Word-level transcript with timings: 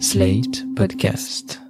Slate 0.00 0.64
Podcast. 0.74 1.60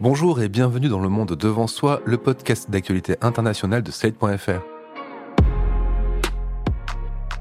Bonjour 0.00 0.42
et 0.42 0.48
bienvenue 0.48 0.88
dans 0.88 1.00
Le 1.00 1.08
Monde 1.08 1.32
Devant 1.32 1.66
Soi, 1.66 2.02
le 2.04 2.18
podcast 2.18 2.70
d'actualité 2.70 3.16
internationale 3.22 3.82
de 3.82 3.90
Slate.fr. 3.90 4.60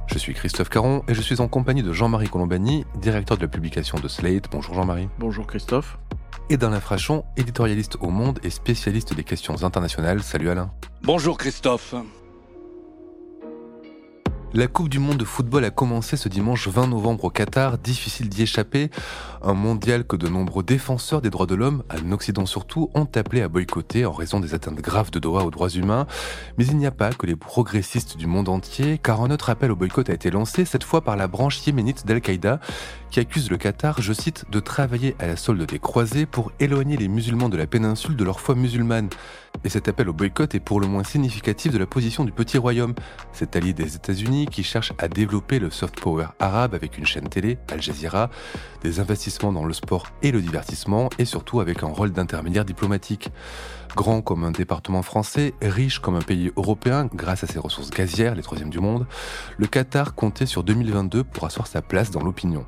Je 0.07 0.17
suis 0.17 0.33
Christophe 0.33 0.69
Caron 0.69 1.03
et 1.09 1.13
je 1.13 1.21
suis 1.21 1.41
en 1.41 1.47
compagnie 1.49 1.83
de 1.83 1.91
Jean-Marie 1.91 2.29
Colombani, 2.29 2.85
directeur 3.01 3.37
de 3.37 3.41
la 3.41 3.49
publication 3.49 3.99
de 3.99 4.07
Slate. 4.07 4.45
Bonjour 4.51 4.73
Jean-Marie. 4.73 5.09
Bonjour 5.19 5.45
Christophe. 5.47 5.97
Et 6.49 6.57
d'Alain 6.57 6.79
Frachon, 6.79 7.23
éditorialiste 7.35 7.97
au 7.99 8.09
Monde 8.09 8.39
et 8.43 8.49
spécialiste 8.49 9.13
des 9.15 9.23
questions 9.23 9.63
internationales. 9.63 10.21
Salut 10.23 10.49
Alain. 10.49 10.71
Bonjour 11.03 11.37
Christophe. 11.37 11.95
La 14.53 14.67
Coupe 14.67 14.89
du 14.89 14.99
Monde 14.99 15.15
de 15.15 15.23
football 15.23 15.63
a 15.63 15.69
commencé 15.69 16.17
ce 16.17 16.27
dimanche 16.27 16.67
20 16.67 16.87
novembre 16.87 17.23
au 17.23 17.29
Qatar, 17.29 17.77
difficile 17.77 18.27
d'y 18.27 18.41
échapper. 18.41 18.89
Un 19.41 19.53
mondial 19.53 20.03
que 20.03 20.17
de 20.17 20.27
nombreux 20.27 20.61
défenseurs 20.61 21.21
des 21.21 21.29
droits 21.29 21.45
de 21.45 21.55
l'homme, 21.55 21.83
en 21.89 22.11
Occident 22.11 22.45
surtout, 22.45 22.89
ont 22.93 23.07
appelé 23.15 23.41
à 23.41 23.47
boycotter 23.47 24.05
en 24.05 24.11
raison 24.11 24.41
des 24.41 24.53
atteintes 24.53 24.81
graves 24.81 25.09
de 25.09 25.19
Doha 25.19 25.45
aux 25.45 25.51
droits 25.51 25.69
humains. 25.69 26.05
Mais 26.57 26.65
il 26.65 26.75
n'y 26.75 26.85
a 26.85 26.91
pas 26.91 27.13
que 27.13 27.25
les 27.27 27.37
progressistes 27.37 28.17
du 28.17 28.27
monde 28.27 28.49
entier, 28.49 28.99
car 29.01 29.21
un 29.21 29.31
autre 29.31 29.49
appel 29.49 29.71
au 29.71 29.77
boycott 29.77 30.09
a 30.09 30.13
été 30.13 30.29
lancé, 30.29 30.65
cette 30.65 30.83
fois 30.83 30.99
par 30.99 31.15
la 31.15 31.29
branche 31.29 31.65
yéménite 31.65 32.05
d'Al-Qaïda, 32.05 32.59
qui 33.11 33.19
accuse 33.19 33.51
le 33.51 33.57
Qatar, 33.57 34.01
je 34.01 34.13
cite, 34.13 34.45
de 34.49 34.59
travailler 34.61 35.15
à 35.19 35.27
la 35.27 35.35
solde 35.35 35.61
des 35.65 35.79
croisés 35.79 36.25
pour 36.25 36.53
éloigner 36.61 36.95
les 36.95 37.09
musulmans 37.09 37.49
de 37.49 37.57
la 37.57 37.67
péninsule 37.67 38.15
de 38.15 38.23
leur 38.23 38.39
foi 38.39 38.55
musulmane. 38.55 39.09
Et 39.65 39.69
cet 39.69 39.89
appel 39.89 40.07
au 40.07 40.13
boycott 40.13 40.55
est 40.55 40.61
pour 40.61 40.79
le 40.79 40.87
moins 40.87 41.03
significatif 41.03 41.73
de 41.73 41.77
la 41.77 41.85
position 41.85 42.23
du 42.23 42.31
petit 42.31 42.57
royaume, 42.57 42.95
cet 43.33 43.57
allié 43.57 43.73
des 43.73 43.95
États-Unis 43.95 44.47
qui 44.49 44.63
cherche 44.63 44.93
à 44.97 45.09
développer 45.09 45.59
le 45.59 45.69
soft 45.69 45.99
power 45.99 46.27
arabe 46.39 46.73
avec 46.73 46.97
une 46.97 47.05
chaîne 47.05 47.27
télé, 47.27 47.57
Al 47.69 47.81
Jazeera, 47.81 48.29
des 48.81 49.01
investissements 49.01 49.51
dans 49.51 49.65
le 49.65 49.73
sport 49.73 50.07
et 50.23 50.31
le 50.31 50.41
divertissement, 50.41 51.09
et 51.19 51.25
surtout 51.25 51.59
avec 51.59 51.83
un 51.83 51.87
rôle 51.87 52.11
d'intermédiaire 52.11 52.65
diplomatique. 52.65 53.29
Grand 53.95 54.21
comme 54.21 54.45
un 54.45 54.51
département 54.51 55.01
français, 55.01 55.53
riche 55.61 55.99
comme 55.99 56.15
un 56.15 56.21
pays 56.21 56.51
européen 56.55 57.09
grâce 57.13 57.43
à 57.43 57.47
ses 57.47 57.59
ressources 57.59 57.89
gazières, 57.89 58.35
les 58.35 58.41
troisièmes 58.41 58.69
du 58.69 58.79
monde, 58.79 59.05
le 59.57 59.67
Qatar 59.67 60.15
comptait 60.15 60.45
sur 60.45 60.63
2022 60.63 61.25
pour 61.25 61.45
asseoir 61.45 61.67
sa 61.67 61.81
place 61.81 62.09
dans 62.09 62.23
l'opinion. 62.23 62.65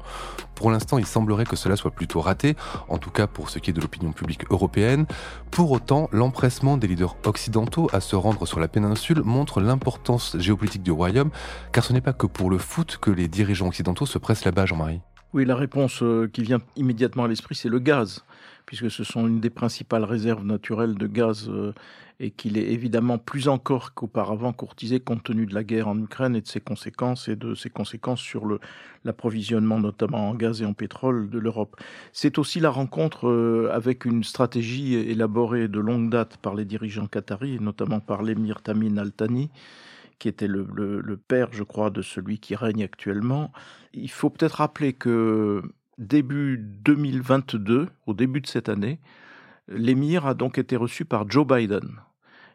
Pour 0.56 0.72
l'instant, 0.72 0.98
il 0.98 1.06
semblerait 1.06 1.46
que 1.46 1.56
cela 1.56 1.76
soit 1.76 1.92
plutôt 1.92 2.22
raté, 2.22 2.56
en 2.88 2.98
tout 2.98 3.10
cas 3.10 3.28
pour 3.28 3.50
ce 3.50 3.60
qui 3.60 3.70
est 3.70 3.74
de 3.74 3.82
l'opinion 3.82 4.12
publique 4.12 4.46
européenne. 4.50 5.06
Pour 5.52 5.72
autant, 5.72 6.10
l'empressement 6.12 6.78
des 6.78 6.88
leaders 6.88 7.16
occidentaux 7.26 7.90
à 7.94 8.00
se 8.00 8.16
rendre 8.16 8.46
sur 8.46 8.60
la 8.60 8.68
péninsule 8.68 9.22
montre 9.24 9.62
l'importance 9.62 10.38
géopolitique 10.38 10.84
du 10.84 10.92
royaume, 10.92 11.32
car 11.72 11.84
ce 11.84 11.94
n'est 11.94 12.02
pas 12.02 12.14
que 12.14 12.28
pour 12.28 12.50
le 12.50 12.58
foot 12.58 12.98
que 13.00 13.12
les 13.12 13.28
dirigeants 13.28 13.68
occidentaux 13.68 14.06
se 14.06 14.18
pressent 14.18 14.46
là-bas, 14.46 14.66
Jean-Marie. 14.66 15.02
Oui, 15.34 15.46
la 15.46 15.56
réponse 15.56 16.04
euh, 16.04 16.30
qui 16.32 16.44
vient 16.44 16.60
immédiatement 16.76 17.24
à 17.24 17.28
l'esprit, 17.28 17.56
c'est 17.56 17.70
le 17.70 17.80
gaz, 17.80 18.24
puisque 18.68 18.92
ce 18.92 19.04
sont 19.04 19.28
une 19.28 19.40
des 19.40 19.50
principales 19.50 20.04
réserves 20.04 20.46
naturelles 20.46 20.96
de 20.96 21.08
gaz 21.08 21.50
euh, 21.50 21.74
et 22.20 22.32
qu'il 22.32 22.58
est 22.58 22.72
évidemment 22.72 23.18
plus 23.18 23.48
encore 23.48 23.94
qu'auparavant 23.94 24.54
courtisé 24.54 25.00
compte 25.00 25.24
tenu 25.24 25.46
de 25.46 25.54
la 25.54 25.64
guerre 25.64 25.88
en 25.88 25.98
Ukraine 26.00 26.36
et 26.36 26.42
de 26.42 26.48
ses 26.48 26.62
conséquences 26.62 27.28
et 27.28 27.36
de 27.36 27.56
ses 27.56 27.70
conséquences 27.70 28.22
sur 28.22 28.46
l'approvisionnement 29.04 29.80
notamment 29.80 30.30
en 30.30 30.36
gaz 30.36 30.62
et 30.62 30.66
en 30.66 30.74
pétrole 30.74 31.30
de 31.30 31.40
l'Europe. 31.40 31.76
C'est 32.12 32.38
aussi 32.38 32.60
la 32.60 32.70
rencontre 32.70 33.28
euh, 33.28 33.70
avec 33.72 34.06
une 34.06 34.24
stratégie 34.24 34.96
élaborée 34.96 35.68
de 35.68 35.80
longue 35.80 36.10
date 36.10 36.38
par 36.38 36.56
les 36.56 36.66
dirigeants 36.66 37.08
qataris, 37.08 37.60
notamment 37.60 38.00
par 38.00 38.24
l'émir 38.24 38.62
Tamim 38.62 38.98
Al-Thani, 38.98 39.50
qui 40.20 40.28
était 40.28 40.48
le, 40.48 40.66
le, 40.74 41.18
père, 41.18 41.50
je 41.52 41.64
crois, 41.64 41.90
de 41.90 42.02
celui 42.02 42.40
qui 42.40 42.56
règne 42.56 42.84
actuellement. 42.84 43.52
Il 43.94 44.10
faut 44.10 44.30
peut-être 44.30 44.54
rappeler 44.54 44.94
que 44.94 45.62
début 45.98 46.58
2022, 46.58 47.90
au 48.06 48.14
début 48.14 48.42
de 48.42 48.48
cette 48.48 48.70
année, 48.70 49.00
l'émir 49.68 50.26
a 50.26 50.34
donc 50.34 50.58
été 50.58 50.76
reçu 50.76 51.06
par 51.06 51.30
Joe 51.30 51.46
Biden. 51.46 51.90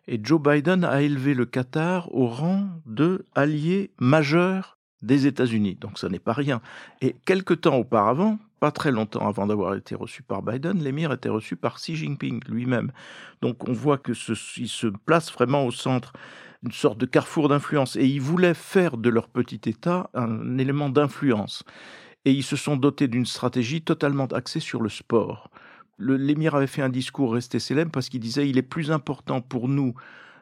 Et 0.07 0.19
Joe 0.23 0.41
Biden 0.41 0.85
a 0.85 1.03
élevé 1.03 1.35
le 1.35 1.45
Qatar 1.45 2.15
au 2.15 2.27
rang 2.27 2.69
de 2.87 3.27
allié 3.35 3.91
majeur 3.99 4.79
des 5.03 5.27
États-Unis. 5.27 5.77
Donc 5.77 5.99
ça 5.99 6.09
n'est 6.09 6.19
pas 6.19 6.33
rien. 6.33 6.61
Et 7.01 7.15
quelque 7.27 7.55
temps 7.55 7.77
auparavant, 7.77 8.39
pas 8.59 8.73
très 8.73 8.91
longtemps 8.91 9.29
avant 9.29 9.47
d'avoir 9.47 9.75
été 9.75 9.95
reçu 9.95 10.23
par 10.23 10.43
Biden, 10.43 10.83
l'émir 10.83 11.13
était 11.13 11.29
reçu 11.29 11.57
par 11.57 11.77
Xi 11.77 11.95
Jinping 11.95 12.41
lui-même. 12.49 12.91
Donc 13.43 13.69
on 13.69 13.73
voit 13.73 13.99
que 13.99 14.15
se 14.15 14.87
place 15.05 15.31
vraiment 15.33 15.65
au 15.67 15.71
centre 15.71 16.13
une 16.65 16.73
sorte 16.73 16.99
de 16.99 17.07
carrefour 17.07 17.49
d'influence. 17.49 17.97
Et 17.97 18.07
ils 18.07 18.21
voulaient 18.21 18.55
faire 18.55 18.97
de 18.97 19.11
leur 19.11 19.29
petit 19.29 19.61
État 19.69 20.11
un 20.15 20.59
élément 20.59 20.89
d'influence. 20.89 21.65
Et 22.25 22.33
ils 22.33 22.43
se 22.43 22.57
sont 22.57 22.77
dotés 22.77 23.09
d'une 23.09 23.27
stratégie 23.27 23.83
totalement 23.83 24.27
axée 24.27 24.61
sur 24.61 24.83
le 24.83 24.89
sport. 24.89 25.51
L'émir 25.99 26.55
avait 26.55 26.67
fait 26.67 26.83
un 26.83 26.89
discours 26.89 27.35
resté 27.35 27.59
célèbre 27.59 27.91
parce 27.91 28.09
qu'il 28.09 28.21
disait 28.21 28.49
il 28.49 28.59
est 28.59 28.63
plus 28.63 28.91
important 28.91 29.41
pour 29.41 29.69
nous 29.69 29.95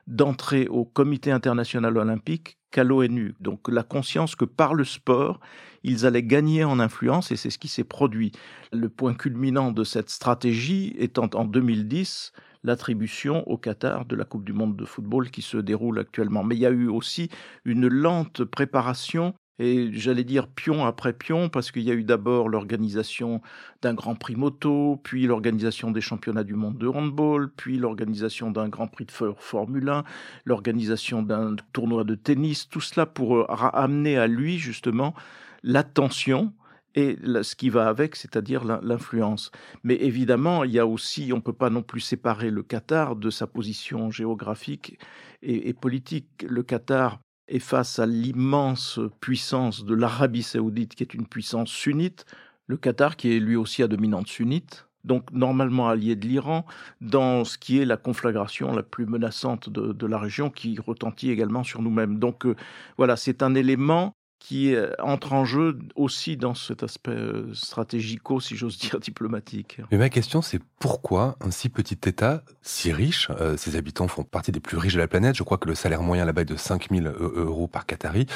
d'entrer 0.06 0.68
au 0.68 0.84
Comité 0.84 1.32
international 1.32 1.96
olympique 1.96 2.58
qu'à 2.70 2.84
l'ONU. 2.84 3.34
Donc 3.40 3.68
la 3.68 3.82
conscience 3.82 4.36
que 4.36 4.44
par 4.44 4.74
le 4.74 4.84
sport, 4.84 5.40
ils 5.82 6.06
allaient 6.06 6.22
gagner 6.22 6.64
en 6.64 6.78
influence 6.78 7.32
et 7.32 7.36
c'est 7.36 7.50
ce 7.50 7.58
qui 7.58 7.68
s'est 7.68 7.84
produit. 7.84 8.32
Le 8.72 8.88
point 8.88 9.14
culminant 9.14 9.72
de 9.72 9.82
cette 9.82 10.10
stratégie 10.10 10.94
étant 10.98 11.30
en 11.34 11.44
2010 11.44 12.32
l'attribution 12.62 13.48
au 13.48 13.56
Qatar 13.56 14.04
de 14.04 14.16
la 14.16 14.24
Coupe 14.24 14.44
du 14.44 14.52
Monde 14.52 14.76
de 14.76 14.84
football 14.84 15.30
qui 15.30 15.42
se 15.42 15.56
déroule 15.56 15.98
actuellement. 15.98 16.44
Mais 16.44 16.56
il 16.56 16.60
y 16.60 16.66
a 16.66 16.70
eu 16.70 16.88
aussi 16.88 17.28
une 17.64 17.88
lente 17.88 18.44
préparation 18.44 19.34
et 19.58 19.90
j'allais 19.92 20.24
dire 20.24 20.48
pion 20.48 20.84
après 20.84 21.12
pion, 21.12 21.48
parce 21.48 21.70
qu'il 21.70 21.82
y 21.82 21.90
a 21.90 21.94
eu 21.94 22.04
d'abord 22.04 22.48
l'organisation 22.48 23.40
d'un 23.82 23.94
Grand 23.94 24.14
Prix 24.14 24.36
moto, 24.36 25.00
puis 25.02 25.26
l'organisation 25.26 25.90
des 25.90 26.00
championnats 26.00 26.44
du 26.44 26.54
monde 26.54 26.78
de 26.78 26.88
handball, 26.88 27.50
puis 27.56 27.78
l'organisation 27.78 28.50
d'un 28.50 28.68
Grand 28.68 28.88
Prix 28.88 29.06
de 29.06 29.12
Formule 29.38 29.88
1, 29.88 30.04
l'organisation 30.44 31.22
d'un 31.22 31.56
tournoi 31.72 32.04
de 32.04 32.14
tennis, 32.14 32.68
tout 32.68 32.80
cela 32.80 33.06
pour 33.06 33.36
euh, 33.36 33.46
amener 33.48 34.18
à 34.18 34.26
lui 34.26 34.58
justement 34.58 35.14
l'attention 35.62 36.52
et 36.96 37.18
ce 37.42 37.54
qui 37.54 37.68
va 37.68 37.88
avec, 37.88 38.16
c'est-à-dire 38.16 38.64
l'influence. 38.64 39.50
Mais 39.84 39.96
évidemment, 39.96 40.64
il 40.64 40.72
y 40.72 40.78
a 40.78 40.86
aussi, 40.86 41.30
on 41.32 41.36
ne 41.36 41.42
peut 41.42 41.52
pas 41.52 41.68
non 41.68 41.82
plus 41.82 42.00
séparer 42.00 42.50
le 42.50 42.62
Qatar 42.62 43.16
de 43.16 43.28
sa 43.28 43.46
position 43.46 44.10
géographique 44.10 44.98
et, 45.42 45.74
politique. 45.74 46.46
Le 46.48 46.62
Qatar 46.62 47.20
est 47.48 47.58
face 47.58 47.98
à 47.98 48.06
l'immense 48.06 49.00
puissance 49.20 49.84
de 49.84 49.94
l'Arabie 49.94 50.42
saoudite, 50.42 50.94
qui 50.94 51.02
est 51.02 51.14
une 51.14 51.26
puissance 51.26 51.70
sunnite, 51.70 52.24
le 52.66 52.76
Qatar 52.76 53.16
qui 53.16 53.34
est 53.34 53.40
lui 53.40 53.56
aussi 53.56 53.82
à 53.82 53.88
dominante 53.88 54.26
sunnite, 54.26 54.86
donc 55.04 55.30
normalement 55.30 55.88
allié 55.88 56.16
de 56.16 56.26
l'Iran, 56.26 56.66
dans 57.00 57.44
ce 57.44 57.58
qui 57.58 57.78
est 57.78 57.84
la 57.84 57.96
conflagration 57.96 58.72
la 58.72 58.82
plus 58.82 59.06
menaçante 59.06 59.70
de, 59.70 60.06
la 60.06 60.18
région, 60.18 60.50
qui 60.50 60.76
retentit 60.84 61.30
également 61.30 61.62
sur 61.62 61.80
nous-mêmes. 61.80 62.18
Donc 62.18 62.44
euh, 62.44 62.56
voilà, 62.98 63.16
c'est 63.16 63.42
un 63.42 63.54
élément 63.54 64.12
qui 64.46 64.76
euh, 64.76 64.92
entre 65.00 65.32
en 65.32 65.44
jeu 65.44 65.76
aussi 65.96 66.36
dans 66.36 66.54
cet 66.54 66.84
aspect 66.84 67.10
euh, 67.10 67.52
stratégico, 67.52 68.38
si 68.38 68.54
j'ose 68.54 68.78
dire, 68.78 69.00
diplomatique. 69.00 69.80
Mais 69.90 69.98
ma 69.98 70.08
question, 70.08 70.40
c'est 70.40 70.60
pourquoi 70.78 71.36
un 71.40 71.50
si 71.50 71.68
petit 71.68 71.98
État, 72.08 72.44
si 72.62 72.92
riche, 72.92 73.28
euh, 73.40 73.56
ses 73.56 73.74
habitants 73.74 74.06
font 74.06 74.22
partie 74.22 74.52
des 74.52 74.60
plus 74.60 74.76
riches 74.76 74.94
de 74.94 75.00
la 75.00 75.08
planète, 75.08 75.34
je 75.34 75.42
crois 75.42 75.58
que 75.58 75.66
le 75.66 75.74
salaire 75.74 76.02
moyen 76.02 76.24
là-bas 76.24 76.42
est 76.42 76.44
de 76.44 76.54
5000 76.54 77.08
euros 77.18 77.66
par 77.66 77.86
Qatari, 77.86 78.26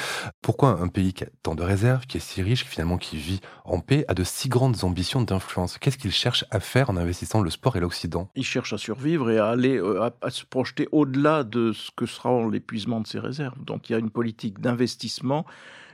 pourquoi 0.41 0.81
un 0.81 0.89
pays 0.89 1.13
qui 1.13 1.23
a 1.23 1.27
tant 1.43 1.55
de 1.55 1.63
réserves, 1.63 2.05
qui 2.05 2.17
est 2.17 2.21
si 2.21 2.41
riche, 2.41 2.65
finalement 2.65 2.97
qui 2.97 3.15
vit 3.15 3.39
en 3.63 3.79
paix, 3.79 4.03
a 4.09 4.13
de 4.13 4.25
si 4.25 4.49
grandes 4.49 4.83
ambitions 4.83 5.21
d'influence? 5.21 5.77
Qu'est-ce 5.77 5.97
qu'il 5.97 6.11
cherche 6.11 6.43
à 6.51 6.59
faire 6.59 6.89
en 6.89 6.97
investissant 6.97 7.41
le 7.41 7.49
sport 7.49 7.77
et 7.77 7.79
l'Occident? 7.79 8.29
Il 8.35 8.43
cherche 8.43 8.73
à 8.73 8.77
survivre 8.77 9.31
et 9.31 9.37
à 9.37 9.47
aller 9.47 9.81
à 10.21 10.29
se 10.29 10.43
projeter 10.43 10.89
au-delà 10.91 11.45
de 11.45 11.71
ce 11.71 11.89
que 11.95 12.05
sera 12.05 12.49
l'épuisement 12.49 12.99
de 12.99 13.07
ses 13.07 13.19
réserves. 13.19 13.63
Donc 13.63 13.89
il 13.89 13.93
y 13.93 13.95
a 13.95 13.99
une 13.99 14.11
politique 14.11 14.59
d'investissement 14.59 15.45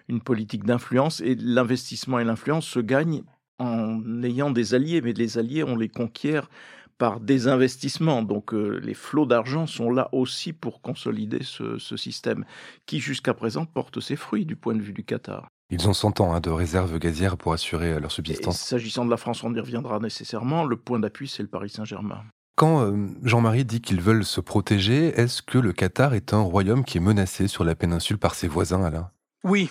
une 0.07 0.21
politique 0.21 0.63
d'influence 0.63 1.21
et 1.21 1.35
l'investissement 1.35 2.19
et 2.19 2.23
l'influence 2.23 2.65
se 2.65 2.79
gagnent 2.79 3.23
en 3.59 4.23
ayant 4.23 4.51
des 4.51 4.73
alliés, 4.73 5.01
mais 5.01 5.13
les 5.13 5.37
alliés, 5.37 5.63
on 5.63 5.75
les 5.75 5.89
conquiert 5.89 6.49
par 6.97 7.19
des 7.19 7.47
investissements. 7.47 8.23
Donc 8.23 8.53
euh, 8.53 8.79
les 8.83 8.93
flots 8.93 9.25
d'argent 9.25 9.67
sont 9.67 9.91
là 9.91 10.09
aussi 10.11 10.53
pour 10.53 10.81
consolider 10.81 11.39
ce, 11.43 11.77
système 11.97 12.45
qui 12.85 12.99
jusqu'à 12.99 13.33
présent 13.33 13.65
porte 13.65 13.99
ses 13.99 14.15
fruits 14.15 14.45
du 14.45 14.55
point 14.55 14.75
de 14.75 14.81
vue 14.81 14.93
du 14.93 15.03
Qatar. 15.03 15.47
Ils 15.69 15.87
ont 15.89 15.93
100 15.93 16.21
ans 16.21 16.33
hein, 16.33 16.39
de 16.39 16.49
réserves 16.49 16.97
gazières 16.97 17.37
pour 17.37 17.53
assurer 17.53 17.99
leur 17.99 18.11
subsistance. 18.11 18.59
S'agissant 18.59 19.03
de 19.03 19.09
la 19.09 19.17
France, 19.17 19.43
on 19.43 19.53
y 19.53 19.59
reviendra 19.59 19.99
nécessairement. 19.99 20.63
Le 20.63 20.77
point 20.77 20.99
d'appui, 20.99 21.27
c'est 21.27 21.43
le 21.43 21.49
Paris 21.49 21.69
Saint-Germain. 21.69 22.23
Quand 22.55 22.81
euh, 22.81 23.07
Jean-Marie 23.23 23.65
dit 23.65 23.81
qu'ils 23.81 24.01
veulent 24.01 24.23
se 24.23 24.39
protéger, 24.39 25.07
est-ce 25.19 25.41
que 25.41 25.57
le 25.57 25.73
Qatar 25.73 26.13
est 26.13 26.33
un 26.33 26.41
royaume 26.41 26.85
qui 26.85 26.97
est 26.97 27.01
menacé 27.01 27.47
sur 27.47 27.63
la 27.63 27.75
péninsule 27.75 28.17
par 28.17 28.33
ses 28.33 28.47
voisins, 28.47 28.83
Alain? 28.83 29.11
Oui, 29.43 29.69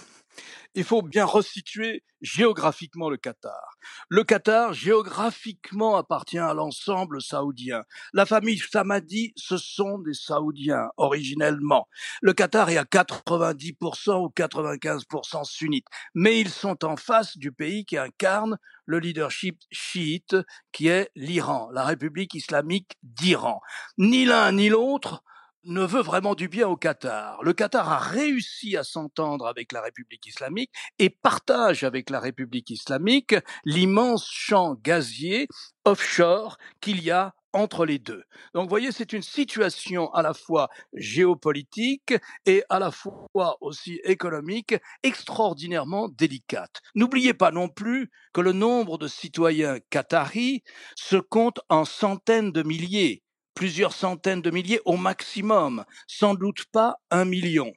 il 0.75 0.85
faut 0.85 1.03
bien 1.03 1.25
resituer 1.25 2.05
géographiquement 2.21 3.09
le 3.09 3.17
Qatar. 3.17 3.77
Le 4.09 4.25
Qatar, 4.25 4.73
géographiquement, 4.73 5.97
appartient 5.97 6.39
à 6.39 6.55
l'ensemble 6.55 7.23
saoudien. 7.23 7.83
La 8.13 8.27
famille 8.27 8.59
Samadi, 8.59 9.33
ce 9.37 9.57
sont 9.57 9.99
des 9.99 10.15
Saoudiens, 10.15 10.89
originellement. 10.97 11.89
Le 12.23 12.33
Qatar 12.33 12.71
est 12.71 12.79
à 12.79 12.85
90% 12.85 14.23
ou 14.23 14.33
95% 14.35 15.45
sunnite. 15.45 15.87
Mais 16.15 16.41
ils 16.41 16.51
sont 16.51 16.85
en 16.85 16.97
face 16.97 17.37
du 17.37 17.53
pays 17.53 17.85
qui 17.85 17.97
incarne 17.97 18.59
le 18.87 18.99
leadership 18.99 19.61
chiite, 19.71 20.37
qui 20.73 20.89
est 20.89 21.11
l'Iran, 21.15 21.71
la 21.73 21.85
République 21.85 22.35
islamique 22.35 22.97
d'Iran. 23.03 23.61
Ni 23.99 24.25
l'un 24.25 24.53
ni 24.53 24.69
l'autre 24.69 25.23
ne 25.67 25.85
veut 25.85 26.03
vraiment 26.03 26.35
du 26.35 26.49
bien 26.49 26.69
au 26.69 26.77
Qatar. 26.77 27.43
Le 27.43 27.53
Qatar 27.53 27.91
a 27.91 27.99
réussi 27.99 28.77
à 28.77 28.85
s'entendre 28.85 29.47
avec 29.47 29.73
la 29.73 29.83
République 29.83 30.27
islamique 30.27 30.71
et 30.99 31.11
partage 31.11 31.85
avec 31.85 32.09
la 32.11 32.21
République 32.21 32.71
islamique 32.71 33.35
l'immense 33.65 34.29
champ 34.31 34.77
gazier 34.83 35.49
offshore 35.85 36.57
qu'il 36.81 37.03
y 37.03 37.11
a 37.11 37.35
entre 37.53 37.87
les 37.87 37.99
deux. 37.99 38.23
Donc 38.55 38.65
vous 38.65 38.69
voyez, 38.69 38.93
c'est 38.93 39.13
une 39.13 39.23
situation 39.23 40.13
à 40.13 40.23
la 40.23 40.35
fois 40.35 40.69
géopolitique 40.93 42.15
et 42.45 42.63
à 42.69 42.79
la 42.79 42.91
fois 42.91 43.57
aussi 43.61 43.99
économique 44.05 44.77
extraordinairement 45.03 46.09
délicate. 46.09 46.83
N'oubliez 46.95 47.35
pas 47.35 47.51
non 47.51 47.69
plus 47.69 48.11
que 48.35 48.43
le 48.43 48.53
nombre 48.53 48.99
de 48.99 49.09
citoyens 49.09 49.79
qataris 49.91 50.63
se 50.97 51.17
compte 51.17 51.61
en 51.71 51.85
centaines 51.85 52.53
de 52.53 52.63
milliers 52.63 53.23
plusieurs 53.57 53.95
centaines 53.95 54.43
de 54.43 54.51
milliers 54.51 54.81
au 54.85 54.97
maximum, 54.97 55.85
sans 56.07 56.35
doute 56.35 56.67
pas 56.71 56.99
un 57.11 57.25
million. 57.25 57.73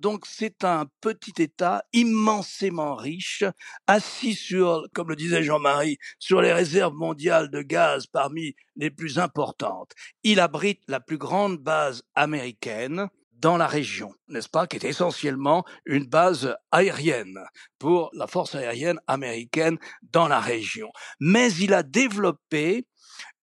Donc 0.00 0.26
c'est 0.26 0.64
un 0.64 0.86
petit 1.00 1.40
État 1.40 1.84
immensément 1.92 2.96
riche, 2.96 3.44
assis 3.86 4.34
sur, 4.34 4.86
comme 4.92 5.08
le 5.08 5.16
disait 5.16 5.44
Jean-Marie, 5.44 5.98
sur 6.18 6.42
les 6.42 6.52
réserves 6.52 6.94
mondiales 6.94 7.48
de 7.50 7.62
gaz 7.62 8.06
parmi 8.08 8.54
les 8.74 8.90
plus 8.90 9.18
importantes. 9.20 9.92
Il 10.24 10.40
abrite 10.40 10.82
la 10.88 10.98
plus 10.98 11.16
grande 11.16 11.58
base 11.58 12.02
américaine 12.16 13.08
dans 13.32 13.56
la 13.56 13.68
région, 13.68 14.12
n'est-ce 14.28 14.50
pas, 14.50 14.66
qui 14.66 14.76
est 14.76 14.84
essentiellement 14.84 15.64
une 15.86 16.06
base 16.06 16.54
aérienne 16.72 17.38
pour 17.78 18.10
la 18.12 18.26
force 18.26 18.54
aérienne 18.54 19.00
américaine 19.06 19.78
dans 20.12 20.28
la 20.28 20.40
région. 20.40 20.90
Mais 21.20 21.50
il 21.54 21.72
a 21.72 21.82
développé 21.82 22.84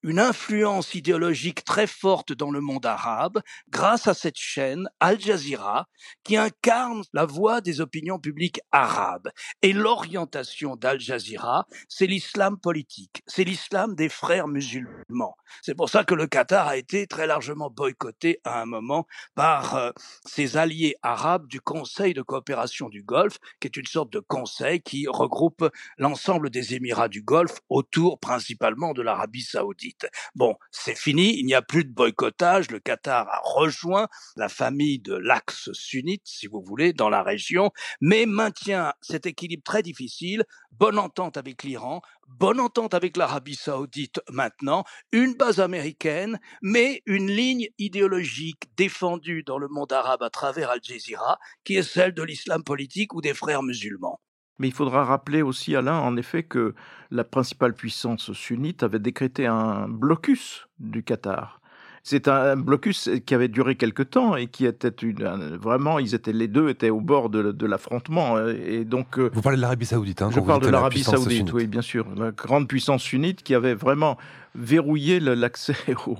une 0.03 0.19
influence 0.19 0.93
idéologique 0.93 1.63
très 1.63 1.87
forte 1.87 2.33
dans 2.33 2.51
le 2.51 2.61
monde 2.61 2.85
arabe 2.85 3.41
grâce 3.69 4.07
à 4.07 4.13
cette 4.13 4.37
chaîne 4.37 4.87
Al 4.99 5.19
Jazeera 5.19 5.87
qui 6.23 6.37
incarne 6.37 7.03
la 7.13 7.25
voix 7.25 7.61
des 7.61 7.81
opinions 7.81 8.19
publiques 8.19 8.61
arabes. 8.71 9.29
Et 9.61 9.73
l'orientation 9.73 10.75
d'Al 10.75 10.99
Jazeera, 10.99 11.65
c'est 11.87 12.07
l'islam 12.07 12.59
politique, 12.59 13.23
c'est 13.27 13.43
l'islam 13.43 13.95
des 13.95 14.09
frères 14.09 14.47
musulmans. 14.47 15.35
C'est 15.61 15.75
pour 15.75 15.89
ça 15.89 16.03
que 16.03 16.13
le 16.13 16.27
Qatar 16.27 16.67
a 16.67 16.77
été 16.77 17.07
très 17.07 17.27
largement 17.27 17.69
boycotté 17.69 18.39
à 18.43 18.61
un 18.61 18.65
moment 18.65 19.07
par 19.35 19.75
euh, 19.75 19.91
ses 20.25 20.57
alliés 20.57 20.95
arabes 21.01 21.47
du 21.47 21.61
Conseil 21.61 22.13
de 22.13 22.21
coopération 22.21 22.89
du 22.89 23.03
Golfe, 23.03 23.37
qui 23.59 23.67
est 23.67 23.77
une 23.77 23.85
sorte 23.85 24.11
de 24.11 24.19
conseil 24.19 24.81
qui 24.81 25.07
regroupe 25.07 25.69
l'ensemble 25.97 26.49
des 26.49 26.75
Émirats 26.75 27.09
du 27.09 27.21
Golfe 27.21 27.59
autour 27.69 28.19
principalement 28.19 28.93
de 28.93 29.01
l'Arabie 29.01 29.41
saoudite. 29.41 29.86
Bon, 30.35 30.55
c'est 30.71 30.97
fini, 30.97 31.37
il 31.37 31.45
n'y 31.45 31.53
a 31.53 31.61
plus 31.61 31.83
de 31.83 31.93
boycottage, 31.93 32.71
le 32.71 32.79
Qatar 32.79 33.27
a 33.27 33.41
rejoint 33.43 34.07
la 34.35 34.49
famille 34.49 34.99
de 34.99 35.15
l'axe 35.15 35.69
sunnite, 35.73 36.23
si 36.25 36.47
vous 36.47 36.61
voulez, 36.61 36.93
dans 36.93 37.09
la 37.09 37.23
région, 37.23 37.71
mais 38.01 38.25
maintient 38.25 38.93
cet 39.01 39.25
équilibre 39.25 39.63
très 39.63 39.83
difficile, 39.83 40.43
bonne 40.71 40.99
entente 40.99 41.37
avec 41.37 41.63
l'Iran, 41.63 42.01
bonne 42.27 42.59
entente 42.59 42.93
avec 42.93 43.17
l'Arabie 43.17 43.55
saoudite 43.55 44.19
maintenant, 44.29 44.83
une 45.11 45.33
base 45.33 45.59
américaine, 45.59 46.39
mais 46.61 47.01
une 47.05 47.31
ligne 47.31 47.67
idéologique 47.77 48.63
défendue 48.75 49.43
dans 49.43 49.57
le 49.57 49.67
monde 49.67 49.93
arabe 49.93 50.23
à 50.23 50.29
travers 50.29 50.69
Al 50.69 50.79
Jazeera, 50.83 51.39
qui 51.63 51.75
est 51.75 51.83
celle 51.83 52.13
de 52.13 52.23
l'islam 52.23 52.63
politique 52.63 53.13
ou 53.13 53.21
des 53.21 53.33
frères 53.33 53.63
musulmans. 53.63 54.19
Mais 54.59 54.67
il 54.67 54.73
faudra 54.73 55.05
rappeler 55.05 55.41
aussi, 55.41 55.75
Alain, 55.75 55.99
en 55.99 56.17
effet, 56.17 56.43
que 56.43 56.73
la 57.11 57.23
principale 57.23 57.73
puissance 57.73 58.31
sunnite 58.33 58.83
avait 58.83 58.99
décrété 58.99 59.45
un 59.45 59.87
blocus 59.87 60.67
du 60.79 61.03
Qatar. 61.03 61.61
C'est 62.09 62.29
un 62.29 62.55
blocus 62.55 63.09
qui 63.25 63.35
avait 63.35 63.49
duré 63.49 63.75
quelque 63.75 64.01
temps 64.01 64.37
et 64.37 64.47
qui 64.47 64.65
était 64.65 64.87
une, 64.87 65.57
vraiment, 65.57 65.99
ils 65.99 66.15
étaient 66.15 66.31
les 66.31 66.47
deux 66.47 66.69
étaient 66.69 66.89
au 66.89 67.01
bord 67.01 67.29
de, 67.29 67.65
l'affrontement 67.65 68.39
et 68.47 68.85
donc. 68.85 69.19
Euh, 69.19 69.29
vous 69.33 69.41
parlez 69.41 69.57
de 69.57 69.61
l'Arabie 69.61 69.85
Saoudite, 69.85 70.21
hein, 70.21 70.29
Je 70.33 70.39
parle 70.39 70.61
de 70.61 70.69
l'Arabie 70.69 71.03
Saoudite, 71.03 71.51
oui, 71.51 71.67
bien 71.67 71.81
sûr, 71.81 72.07
la 72.15 72.31
grande 72.31 72.69
puissance 72.69 73.03
sunnite 73.03 73.43
qui 73.43 73.53
avait 73.53 73.73
vraiment 73.73 74.17
verrouillé 74.55 75.19
l'accès 75.19 75.75
au, 76.07 76.17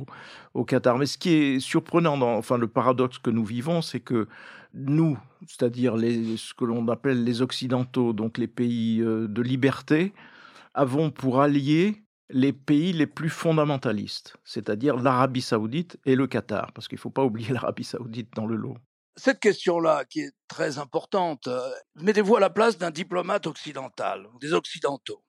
au, 0.54 0.66
Qatar. 0.66 0.98
Mais 0.98 1.06
ce 1.06 1.18
qui 1.18 1.30
est 1.30 1.60
surprenant, 1.62 2.18
dans, 2.18 2.36
enfin 2.36 2.58
le 2.58 2.68
paradoxe 2.68 3.18
que 3.20 3.30
nous 3.30 3.46
vivons, 3.46 3.82
c'est 3.82 4.02
que 4.02 4.28
nous, 4.78 5.18
c'est-à-dire 5.48 5.98
ce 5.98 6.54
que 6.54 6.66
l'on 6.66 6.88
appelle 6.88 7.24
les 7.24 7.42
Occidentaux, 7.42 8.14
donc 8.14 8.38
les 8.38 8.48
pays 8.48 9.02
euh, 9.02 9.28
de 9.28 9.42
liberté, 9.42 10.14
avons 10.74 11.12
pour 11.12 11.42
alliés 11.42 12.04
les 12.30 12.54
pays 12.54 12.94
les 12.94 13.08
plus 13.08 13.30
fondamentalistes, 13.30 14.36
c'est-à-dire 14.44 14.98
l'Arabie 14.98 15.42
saoudite 15.42 15.98
et 16.06 16.16
le 16.16 16.28
Qatar, 16.28 16.74
parce 16.74 16.88
qu'il 16.88 16.98
ne 16.98 17.02
faut 17.02 17.10
pas 17.10 17.24
oublier 17.24 17.50
l'Arabie 17.54 17.84
saoudite 17.84 18.34
dans 18.36 18.46
le 18.46 18.56
lot. 18.56 18.78
Cette 19.16 19.40
question-là, 19.40 20.06
qui 20.06 20.20
est 20.22 20.32
très 20.48 20.78
importante, 20.78 21.48
euh, 21.48 21.72
mettez-vous 21.96 22.36
à 22.36 22.40
la 22.40 22.52
place 22.52 22.78
d'un 22.78 22.92
diplomate 22.92 23.48
occidental, 23.48 24.28
des 24.40 24.54
Occidentaux. 24.54 25.24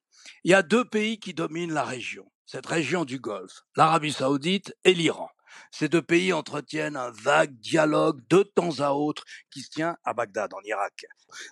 Il 0.45 0.51
y 0.51 0.55
a 0.55 0.63
deux 0.63 0.85
pays 0.85 1.19
qui 1.19 1.33
dominent 1.33 1.73
la 1.73 1.85
région, 1.85 2.31
cette 2.45 2.67
région 2.67 3.07
du 3.07 3.19
Golfe, 3.19 3.63
l'Arabie 3.77 4.13
saoudite 4.13 4.77
et 4.85 4.93
l'Iran. 4.93 5.31
Ces 5.71 5.89
deux 5.89 6.03
pays 6.03 6.33
entretiennent 6.33 6.97
un 6.97 7.11
vague 7.11 7.59
dialogue 7.59 8.21
de 8.29 8.43
temps 8.43 8.81
à 8.81 8.91
autre 8.91 9.25
qui 9.51 9.63
se 9.63 9.71
tient 9.71 9.97
à 10.05 10.15
Bagdad, 10.15 10.53
en 10.55 10.61
Irak. 10.65 11.05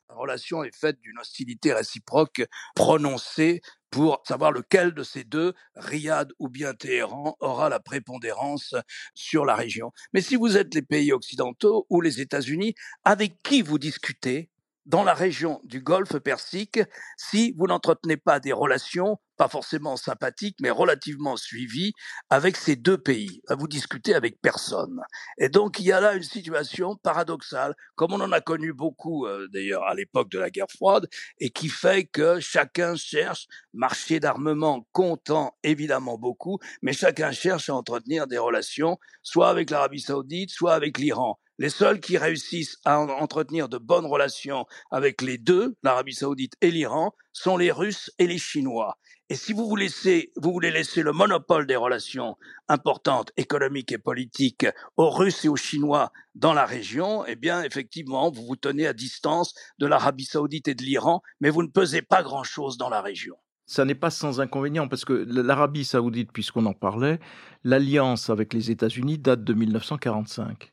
La 0.08 0.14
relation 0.14 0.64
est 0.64 0.74
faite 0.74 1.00
d'une 1.00 1.18
hostilité 1.18 1.72
réciproque 1.72 2.42
prononcée 2.74 3.60
pour 3.90 4.22
savoir 4.26 4.52
lequel 4.52 4.92
de 4.92 5.02
ces 5.02 5.24
deux, 5.24 5.54
Riyad 5.74 6.32
ou 6.38 6.48
bien 6.48 6.74
Téhéran, 6.74 7.36
aura 7.40 7.68
la 7.68 7.80
prépondérance 7.80 8.74
sur 9.14 9.44
la 9.44 9.54
région. 9.54 9.92
Mais 10.12 10.20
si 10.20 10.36
vous 10.36 10.56
êtes 10.56 10.74
les 10.74 10.82
pays 10.82 11.12
occidentaux 11.12 11.86
ou 11.88 12.00
les 12.00 12.20
États-Unis, 12.20 12.74
avec 13.04 13.42
qui 13.42 13.62
vous 13.62 13.78
discutez? 13.78 14.50
Dans 14.86 15.04
la 15.04 15.14
région 15.14 15.60
du 15.64 15.80
Golfe 15.80 16.18
Persique 16.18 16.80
si 17.16 17.54
vous 17.58 17.66
n'entretenez 17.66 18.16
pas 18.16 18.40
des 18.40 18.52
relations 18.52 19.18
pas 19.36 19.48
forcément 19.48 19.96
sympathiques, 19.96 20.56
mais 20.60 20.70
relativement 20.70 21.36
suivies 21.36 21.92
avec 22.30 22.56
ces 22.56 22.76
deux 22.76 22.98
pays. 22.98 23.42
Vous 23.50 23.68
discutez 23.68 24.14
avec 24.14 24.40
personne. 24.40 25.00
Et 25.38 25.48
donc, 25.48 25.78
il 25.78 25.86
y 25.86 25.92
a 25.92 26.00
là 26.00 26.14
une 26.14 26.22
situation 26.22 26.96
paradoxale, 26.96 27.74
comme 27.94 28.12
on 28.12 28.20
en 28.20 28.32
a 28.32 28.40
connu 28.40 28.72
beaucoup, 28.72 29.26
euh, 29.26 29.46
d'ailleurs, 29.52 29.84
à 29.84 29.94
l'époque 29.94 30.30
de 30.30 30.38
la 30.38 30.50
guerre 30.50 30.70
froide, 30.70 31.06
et 31.38 31.50
qui 31.50 31.68
fait 31.68 32.04
que 32.04 32.40
chacun 32.40 32.96
cherche, 32.96 33.46
marché 33.72 34.20
d'armement 34.20 34.86
comptant 34.92 35.54
évidemment 35.62 36.18
beaucoup, 36.18 36.58
mais 36.82 36.92
chacun 36.92 37.30
cherche 37.30 37.68
à 37.68 37.74
entretenir 37.74 38.26
des 38.26 38.38
relations, 38.38 38.98
soit 39.22 39.48
avec 39.48 39.70
l'Arabie 39.70 40.00
saoudite, 40.00 40.50
soit 40.50 40.74
avec 40.74 40.98
l'Iran. 40.98 41.38
Les 41.58 41.70
seuls 41.70 42.00
qui 42.00 42.18
réussissent 42.18 42.78
à 42.84 43.00
entretenir 43.00 43.70
de 43.70 43.78
bonnes 43.78 44.04
relations 44.04 44.66
avec 44.90 45.22
les 45.22 45.38
deux, 45.38 45.74
l'Arabie 45.82 46.12
saoudite 46.12 46.52
et 46.60 46.70
l'Iran, 46.70 47.14
sont 47.32 47.56
les 47.56 47.72
Russes 47.72 48.10
et 48.18 48.26
les 48.26 48.36
Chinois. 48.36 48.98
Et 49.30 49.36
si 49.36 49.54
vous, 49.54 49.66
voulez 49.66 50.70
laisser 50.70 51.02
le 51.02 51.12
monopole 51.12 51.66
des 51.66 51.76
relations 51.76 52.36
importantes, 52.68 53.32
économiques 53.38 53.90
et 53.90 53.98
politiques, 53.98 54.66
aux 54.98 55.08
Russes 55.08 55.46
et 55.46 55.48
aux 55.48 55.56
Chinois 55.56 56.12
dans 56.34 56.52
la 56.52 56.66
région, 56.66 57.24
eh 57.26 57.36
bien, 57.36 57.62
effectivement, 57.62 58.30
vous 58.30 58.44
vous 58.44 58.56
tenez 58.56 58.86
à 58.86 58.92
distance 58.92 59.54
de 59.78 59.86
l'Arabie 59.86 60.26
saoudite 60.26 60.68
et 60.68 60.74
de 60.74 60.82
l'Iran, 60.82 61.22
mais 61.40 61.48
vous 61.48 61.62
ne 61.62 61.68
pesez 61.68 62.02
pas 62.02 62.22
grand-chose 62.22 62.76
dans 62.76 62.90
la 62.90 63.00
région 63.00 63.36
ça 63.68 63.84
n'est 63.84 63.96
pas 63.96 64.10
sans 64.10 64.40
inconvénient 64.40 64.86
parce 64.86 65.04
que 65.04 65.12
l'Arabie 65.12 65.84
saoudite, 65.84 66.30
puisqu'on 66.30 66.66
en 66.66 66.72
parlait, 66.72 67.18
l'alliance 67.64 68.30
avec 68.30 68.54
les 68.54 68.70
États-Unis 68.70 69.18
date 69.18 69.42
de 69.42 69.54
1945 69.54 70.72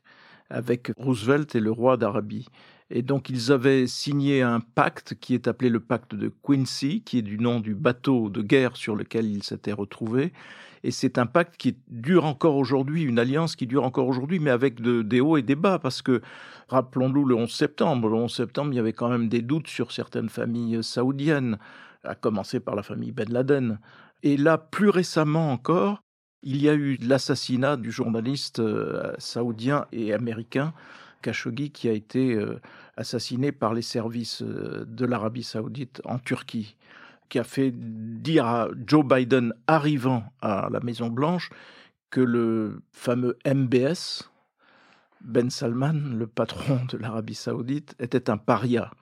avec 0.54 0.92
Roosevelt 0.96 1.54
et 1.56 1.60
le 1.60 1.72
roi 1.72 1.96
d'Arabie. 1.96 2.46
Et 2.90 3.02
donc 3.02 3.28
ils 3.28 3.50
avaient 3.50 3.86
signé 3.86 4.42
un 4.42 4.60
pacte 4.60 5.14
qui 5.14 5.34
est 5.34 5.48
appelé 5.48 5.68
le 5.68 5.80
pacte 5.80 6.14
de 6.14 6.32
Quincy, 6.42 7.02
qui 7.02 7.18
est 7.18 7.22
du 7.22 7.38
nom 7.38 7.58
du 7.58 7.74
bateau 7.74 8.30
de 8.30 8.40
guerre 8.40 8.76
sur 8.76 8.94
lequel 8.94 9.26
ils 9.26 9.42
s'étaient 9.42 9.72
retrouvés. 9.72 10.32
Et 10.84 10.90
c'est 10.90 11.18
un 11.18 11.26
pacte 11.26 11.56
qui 11.56 11.76
dure 11.88 12.24
encore 12.24 12.56
aujourd'hui, 12.56 13.02
une 13.02 13.18
alliance 13.18 13.56
qui 13.56 13.66
dure 13.66 13.84
encore 13.84 14.06
aujourd'hui, 14.06 14.38
mais 14.38 14.50
avec 14.50 14.80
des 14.80 15.20
hauts 15.20 15.38
et 15.38 15.42
des 15.42 15.56
bas, 15.56 15.78
parce 15.78 16.02
que 16.02 16.20
rappelons-nous 16.68 17.24
le 17.24 17.34
11 17.34 17.50
septembre. 17.50 18.08
Le 18.08 18.16
11 18.16 18.32
septembre, 18.32 18.72
il 18.72 18.76
y 18.76 18.80
avait 18.80 18.92
quand 18.92 19.08
même 19.08 19.28
des 19.28 19.40
doutes 19.40 19.66
sur 19.66 19.90
certaines 19.92 20.28
familles 20.28 20.84
saoudiennes, 20.84 21.58
à 22.04 22.14
commencer 22.14 22.60
par 22.60 22.76
la 22.76 22.82
famille 22.82 23.12
Ben 23.12 23.32
Laden. 23.32 23.78
Et 24.22 24.36
là, 24.36 24.58
plus 24.58 24.90
récemment 24.90 25.50
encore, 25.52 26.02
il 26.44 26.62
y 26.62 26.68
a 26.68 26.74
eu 26.74 26.96
l'assassinat 27.00 27.76
du 27.76 27.90
journaliste 27.90 28.60
euh, 28.60 29.12
saoudien 29.18 29.86
et 29.92 30.12
américain 30.12 30.72
Khashoggi 31.22 31.70
qui 31.70 31.88
a 31.88 31.92
été 31.92 32.38
assassiné 32.98 33.50
par 33.50 33.72
les 33.72 33.80
services 33.82 34.42
de 34.42 35.06
l'Arabie 35.06 35.42
saoudite 35.42 36.02
en 36.04 36.18
Turquie, 36.18 36.76
qui 37.30 37.38
a 37.38 37.44
fait 37.44 37.72
dire 37.74 38.44
à 38.44 38.68
Joe 38.86 39.06
Biden 39.06 39.54
arrivant 39.66 40.24
à 40.42 40.68
la 40.70 40.80
Maison 40.80 41.08
Blanche 41.08 41.48
que 42.10 42.20
le 42.20 42.82
fameux 42.92 43.36
MBS, 43.44 44.30
Ben 45.20 45.50
Salman, 45.50 46.14
le 46.16 46.26
patron 46.26 46.80
de 46.88 46.98
l'Arabie 46.98 47.34
saoudite, 47.34 47.96
était 47.98 48.30
un 48.30 48.36
paria. 48.36 48.92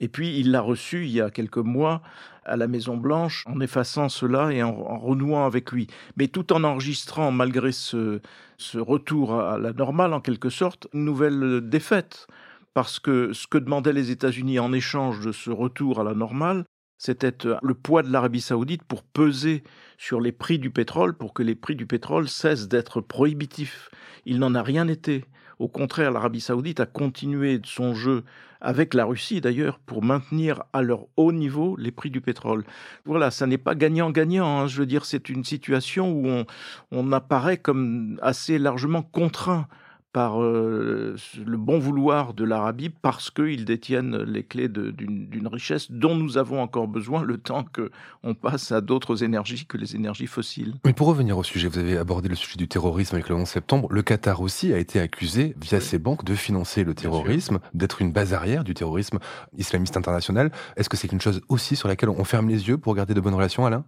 Et 0.00 0.08
puis 0.08 0.38
il 0.38 0.50
l'a 0.50 0.60
reçu 0.60 1.04
il 1.04 1.10
y 1.10 1.20
a 1.20 1.30
quelques 1.30 1.58
mois 1.58 2.02
à 2.44 2.56
la 2.56 2.66
Maison 2.66 2.96
Blanche 2.96 3.44
en 3.46 3.60
effaçant 3.60 4.08
cela 4.08 4.52
et 4.52 4.62
en, 4.62 4.72
renouant 4.98 5.44
avec 5.44 5.72
lui. 5.72 5.86
Mais 6.16 6.28
tout 6.28 6.52
en 6.52 6.64
enregistrant, 6.64 7.30
malgré 7.30 7.70
ce, 7.72 8.20
ce 8.56 8.78
retour 8.78 9.38
à 9.38 9.58
la 9.58 9.72
normale 9.72 10.12
en 10.12 10.20
quelque 10.20 10.50
sorte, 10.50 10.88
une 10.94 11.04
nouvelle 11.04 11.60
défaite. 11.68 12.26
Parce 12.72 12.98
que 13.00 13.32
ce 13.32 13.46
que 13.46 13.58
demandaient 13.58 13.92
les 13.92 14.10
États-Unis 14.10 14.58
en 14.58 14.72
échange 14.72 15.20
de 15.20 15.32
ce 15.32 15.50
retour 15.50 16.00
à 16.00 16.04
la 16.04 16.14
normale, 16.14 16.64
c'était 16.98 17.32
le 17.62 17.74
poids 17.74 18.02
de 18.02 18.12
l'Arabie 18.12 18.42
saoudite 18.42 18.84
pour 18.84 19.02
peser 19.02 19.64
sur 19.96 20.20
les 20.20 20.32
prix 20.32 20.58
du 20.58 20.70
pétrole, 20.70 21.16
pour 21.16 21.32
que 21.32 21.42
les 21.42 21.54
prix 21.54 21.74
du 21.74 21.86
pétrole 21.86 22.28
cessent 22.28 22.68
d'être 22.68 23.00
prohibitifs. 23.00 23.90
Il 24.26 24.38
n'en 24.38 24.54
a 24.54 24.62
rien 24.62 24.86
été. 24.86 25.24
Au 25.60 25.68
contraire, 25.68 26.10
l'Arabie 26.10 26.40
saoudite 26.40 26.80
a 26.80 26.86
continué 26.86 27.60
son 27.64 27.94
jeu 27.94 28.24
avec 28.62 28.94
la 28.94 29.04
Russie 29.04 29.42
d'ailleurs 29.42 29.78
pour 29.78 30.02
maintenir 30.02 30.64
à 30.72 30.80
leur 30.80 31.04
haut 31.18 31.32
niveau 31.32 31.76
les 31.76 31.90
prix 31.90 32.10
du 32.10 32.22
pétrole. 32.22 32.64
Voilà, 33.04 33.30
ça 33.30 33.46
n'est 33.46 33.58
pas 33.58 33.74
gagnant-gagnant. 33.74 34.60
Hein. 34.60 34.66
Je 34.68 34.78
veux 34.78 34.86
dire, 34.86 35.04
c'est 35.04 35.28
une 35.28 35.44
situation 35.44 36.12
où 36.12 36.26
on, 36.26 36.46
on 36.92 37.12
apparaît 37.12 37.58
comme 37.58 38.18
assez 38.22 38.58
largement 38.58 39.02
contraint 39.02 39.68
par 40.12 40.42
euh, 40.42 41.16
le 41.44 41.56
bon 41.56 41.78
vouloir 41.78 42.34
de 42.34 42.44
l'Arabie 42.44 42.90
parce 42.90 43.30
qu'ils 43.30 43.64
détiennent 43.64 44.16
les 44.16 44.42
clés 44.42 44.68
d'une 44.68 45.48
richesse 45.48 45.90
dont 45.90 46.14
nous 46.14 46.38
avons 46.38 46.60
encore 46.60 46.88
besoin 46.88 47.22
le 47.22 47.38
temps 47.38 47.64
qu'on 47.64 48.34
passe 48.34 48.72
à 48.72 48.80
d'autres 48.80 49.22
énergies 49.22 49.66
que 49.66 49.76
les 49.76 49.94
énergies 49.94 50.26
fossiles. 50.26 50.74
Mais 50.84 50.92
pour 50.92 51.06
revenir 51.06 51.38
au 51.38 51.42
sujet, 51.42 51.68
vous 51.68 51.78
avez 51.78 51.96
abordé 51.96 52.28
le 52.28 52.34
sujet 52.34 52.56
du 52.56 52.68
terrorisme 52.68 53.14
avec 53.14 53.28
le 53.28 53.36
11 53.36 53.48
septembre. 53.48 53.88
Le 53.90 54.02
Qatar 54.02 54.40
aussi 54.40 54.72
a 54.72 54.78
été 54.78 54.98
accusé 55.00 55.54
via 55.60 55.80
ses 55.80 55.98
banques 55.98 56.24
de 56.24 56.34
financer 56.34 56.84
le 56.84 56.94
terrorisme, 56.94 57.60
d'être 57.74 58.02
une 58.02 58.12
base 58.12 58.34
arrière 58.34 58.64
du 58.64 58.74
terrorisme 58.74 59.18
islamiste 59.56 59.96
international. 59.96 60.50
Est-ce 60.76 60.88
que 60.88 60.96
c'est 60.96 61.12
une 61.12 61.20
chose 61.20 61.40
aussi 61.48 61.76
sur 61.76 61.88
laquelle 61.88 62.08
on 62.08 62.24
ferme 62.24 62.48
les 62.48 62.68
yeux 62.68 62.78
pour 62.78 62.94
garder 62.94 63.14
de 63.14 63.20
bonnes 63.20 63.34
relations, 63.34 63.66
Alain? 63.66 63.84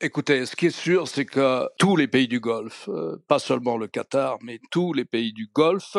Écoutez, 0.00 0.46
ce 0.46 0.54
qui 0.54 0.66
est 0.66 0.70
sûr, 0.70 1.08
c'est 1.08 1.24
que 1.24 1.66
tous 1.76 1.96
les 1.96 2.06
pays 2.06 2.28
du 2.28 2.38
Golfe, 2.38 2.88
euh, 2.88 3.16
pas 3.26 3.40
seulement 3.40 3.76
le 3.76 3.88
Qatar, 3.88 4.38
mais 4.42 4.60
tous 4.70 4.92
les 4.92 5.04
pays 5.04 5.32
du 5.32 5.50
Golfe 5.52 5.96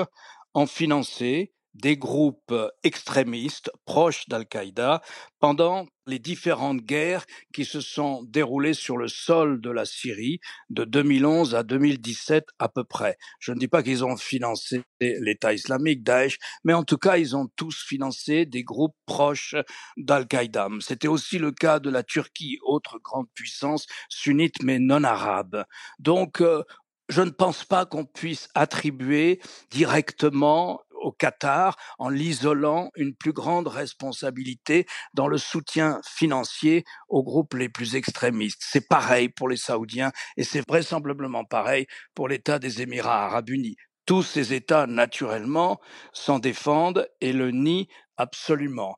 ont 0.54 0.68
financé 0.68 1.52
des 1.74 1.98
groupes 1.98 2.54
extrémistes 2.84 3.72
proches 3.86 4.28
d'Al-Qaïda 4.28 5.02
pendant 5.40 5.86
les 6.08 6.20
différentes 6.20 6.82
guerres 6.82 7.26
qui 7.54 7.64
se 7.66 7.80
sont 7.82 8.24
déroulées 8.24 8.74
sur 8.74 8.98
le 8.98 9.08
sol 9.08 9.62
de 9.62 9.70
la 9.70 9.86
Syrie 9.86 10.40
de 10.70 10.84
2011 10.84 11.56
à 11.56 11.64
2017 11.64 12.48
à 12.58 12.68
peu 12.68 12.84
près. 12.84 13.18
Je 13.40 13.52
ne 13.52 13.60
dis 13.60 13.68
pas 13.68 13.84
qu'ils 13.84 14.04
ont 14.04 14.18
financé 14.18 14.82
l'État 15.00 15.54
islamique, 15.54 16.04
Daesh, 16.04 16.38
mais 16.64 16.74
en 16.74 16.84
tout 16.84 16.98
cas, 16.98 17.18
ils 17.18 17.36
ont 17.36 17.48
tous 17.56 17.84
financé 17.88 18.46
des 18.46 18.64
groupes 18.64 18.96
proches 19.06 19.56
d'Al-Qaïda. 19.98 20.68
C'était 20.80 21.08
aussi 21.08 21.38
le 21.38 21.52
cas 21.52 21.80
de 21.80 21.90
la 21.90 22.04
Turquie, 22.04 22.58
autre 22.64 23.00
grande 23.00 23.28
puissance 23.34 23.86
sunnite 24.10 24.64
mais 24.64 24.80
non 24.80 25.04
arabe. 25.04 25.64
Donc, 26.00 26.42
je 27.10 27.22
ne 27.24 27.32
pense 27.32 27.66
pas 27.66 27.86
qu'on 27.86 28.06
puisse 28.06 28.50
attribuer 28.54 29.42
directement 29.72 30.80
au 31.10 31.12
Qatar 31.12 31.76
en 31.98 32.10
l'isolant 32.10 32.92
une 32.96 33.16
plus 33.16 33.34
grande 33.34 33.68
responsabilité 33.68 34.86
dans 35.16 35.28
le 35.28 35.40
soutien 35.40 36.00
financier 36.06 36.86
aux 37.08 37.24
groupes 37.24 37.56
les 37.56 37.68
plus 37.68 37.96
extrémistes. 37.96 38.62
C'est 38.62 38.88
pareil 38.88 39.30
pour 39.30 39.50
les 39.50 39.58
Saoudiens 39.58 40.12
et 40.38 40.44
c'est 40.44 40.66
vraisemblablement 40.68 41.46
pareil 41.46 41.88
pour 42.14 42.28
l'État 42.28 42.60
des 42.60 42.84
Émirats 42.84 43.26
arabes 43.26 43.50
unis. 43.50 43.76
Tous 44.06 44.22
ces 44.22 44.54
États, 44.54 44.86
naturellement, 44.86 45.80
s'en 46.14 46.38
défendent 46.38 47.08
et 47.22 47.34
le 47.34 47.50
nient 47.50 47.88
absolument 48.18 48.96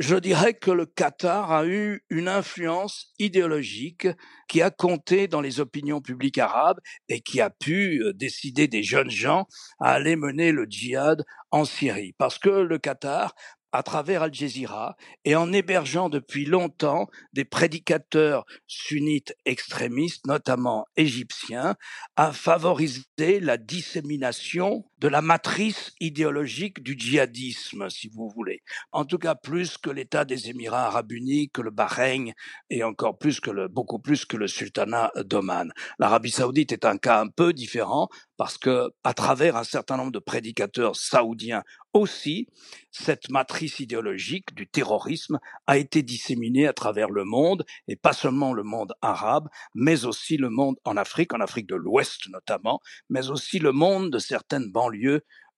je 0.00 0.16
dirais 0.16 0.54
que 0.54 0.70
le 0.70 0.86
Qatar 0.86 1.52
a 1.52 1.66
eu 1.66 2.02
une 2.08 2.26
influence 2.26 3.12
idéologique 3.18 4.08
qui 4.48 4.62
a 4.62 4.70
compté 4.70 5.28
dans 5.28 5.42
les 5.42 5.60
opinions 5.60 6.00
publiques 6.00 6.38
arabes 6.38 6.80
et 7.10 7.20
qui 7.20 7.38
a 7.42 7.50
pu 7.50 8.02
euh, 8.02 8.14
décider 8.14 8.66
des 8.66 8.82
jeunes 8.82 9.10
gens 9.10 9.46
à 9.78 9.92
aller 9.92 10.16
mener 10.16 10.52
le 10.52 10.64
djihad 10.64 11.22
en 11.50 11.66
Syrie. 11.66 12.14
Parce 12.16 12.38
que 12.38 12.48
le 12.48 12.78
Qatar 12.78 13.34
à 13.72 13.82
travers 13.82 14.22
Al 14.22 14.32
Jazeera 14.32 14.96
et 15.26 15.36
en 15.36 15.52
hébergeant 15.52 16.08
depuis 16.08 16.46
longtemps 16.46 17.08
des 17.34 17.44
prédicateurs 17.44 18.46
sunnites 18.66 19.36
extrémistes, 19.44 20.26
notamment 20.26 20.86
égyptiens, 20.96 21.76
a 22.16 22.32
favorisé 22.32 23.38
la 23.40 23.58
dissémination 23.58 24.89
de 25.00 25.08
la 25.08 25.22
matrice 25.22 25.92
idéologique 25.98 26.82
du 26.82 26.94
djihadisme, 26.98 27.88
si 27.88 28.08
vous 28.08 28.28
voulez. 28.28 28.62
En 28.92 29.06
tout 29.06 29.18
cas, 29.18 29.34
plus 29.34 29.78
que 29.78 29.88
l'État 29.88 30.26
des 30.26 30.50
Émirats 30.50 30.86
arabes 30.86 31.12
unis, 31.12 31.48
que 31.48 31.62
le 31.62 31.70
Bahreïn 31.70 32.32
et 32.68 32.84
encore 32.84 33.16
plus 33.16 33.40
que 33.40 33.50
le, 33.50 33.68
beaucoup 33.68 33.98
plus 33.98 34.26
que 34.26 34.36
le 34.36 34.46
sultanat 34.46 35.10
d'Oman. 35.24 35.72
L'Arabie 35.98 36.30
saoudite 36.30 36.72
est 36.72 36.84
un 36.84 36.98
cas 36.98 37.20
un 37.20 37.28
peu 37.28 37.54
différent 37.54 38.08
parce 38.36 38.58
que, 38.58 38.90
à 39.04 39.14
travers 39.14 39.56
un 39.56 39.64
certain 39.64 39.96
nombre 39.96 40.12
de 40.12 40.18
prédicateurs 40.18 40.96
saoudiens 40.96 41.62
aussi, 41.92 42.46
cette 42.90 43.28
matrice 43.28 43.80
idéologique 43.80 44.54
du 44.54 44.66
terrorisme 44.66 45.38
a 45.66 45.76
été 45.76 46.02
disséminée 46.02 46.66
à 46.66 46.72
travers 46.72 47.10
le 47.10 47.24
monde, 47.24 47.64
et 47.88 47.96
pas 47.96 48.12
seulement 48.12 48.52
le 48.52 48.62
monde 48.62 48.94
arabe, 49.02 49.48
mais 49.74 50.04
aussi 50.04 50.36
le 50.36 50.48
monde 50.48 50.76
en 50.84 50.96
Afrique, 50.96 51.34
en 51.34 51.40
Afrique 51.40 51.66
de 51.66 51.74
l'Ouest 51.74 52.28
notamment, 52.30 52.80
mais 53.08 53.28
aussi 53.28 53.58
le 53.58 53.72
monde 53.72 54.10
de 54.10 54.18
certaines 54.18 54.70
banlieues 54.70 54.89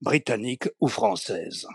britanniques 0.01 0.69
ou 0.81 0.89
françaises. 0.89 1.67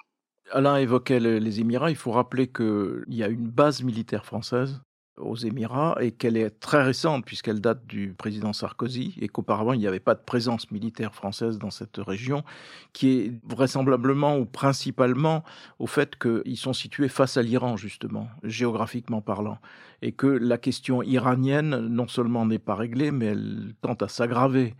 Alain 0.52 0.78
évoquait 0.78 1.20
les 1.20 1.60
Émirats. 1.60 1.90
Il 1.90 1.96
faut 1.96 2.12
rappeler 2.12 2.48
qu'il 2.48 3.04
y 3.10 3.24
a 3.24 3.28
une 3.28 3.50
base 3.50 3.84
militaire 3.84 4.26
française 4.26 4.82
aux 5.18 5.36
Émirats 5.36 5.98
et 6.00 6.12
qu'elle 6.12 6.38
est 6.38 6.60
très 6.60 6.84
récente 6.84 7.26
puisqu'elle 7.26 7.60
date 7.60 7.86
du 7.88 8.14
président 8.14 8.54
Sarkozy 8.54 9.16
et 9.20 9.28
qu'auparavant 9.28 9.74
il 9.74 9.80
n'y 9.80 9.88
avait 9.88 10.00
pas 10.00 10.14
de 10.14 10.22
présence 10.22 10.70
militaire 10.72 11.16
française 11.16 11.58
dans 11.58 11.72
cette 11.72 11.98
région 11.98 12.44
qui 12.94 13.20
est 13.20 13.34
vraisemblablement 13.44 14.38
ou 14.38 14.46
principalement 14.46 15.44
au 15.80 15.88
fait 15.88 16.18
qu'ils 16.18 16.58
sont 16.58 16.74
situés 16.74 17.10
face 17.10 17.38
à 17.38 17.42
l'Iran 17.42 17.78
justement, 17.78 18.28
géographiquement 18.44 19.22
parlant 19.22 19.58
et 20.02 20.12
que 20.12 20.28
la 20.28 20.58
question 20.58 21.02
iranienne 21.02 21.88
non 21.88 22.08
seulement 22.08 22.46
n'est 22.46 22.60
pas 22.60 22.76
réglée 22.76 23.12
mais 23.12 23.28
elle 23.28 23.74
tente 23.82 24.04
à 24.04 24.08
s'aggraver 24.08 24.76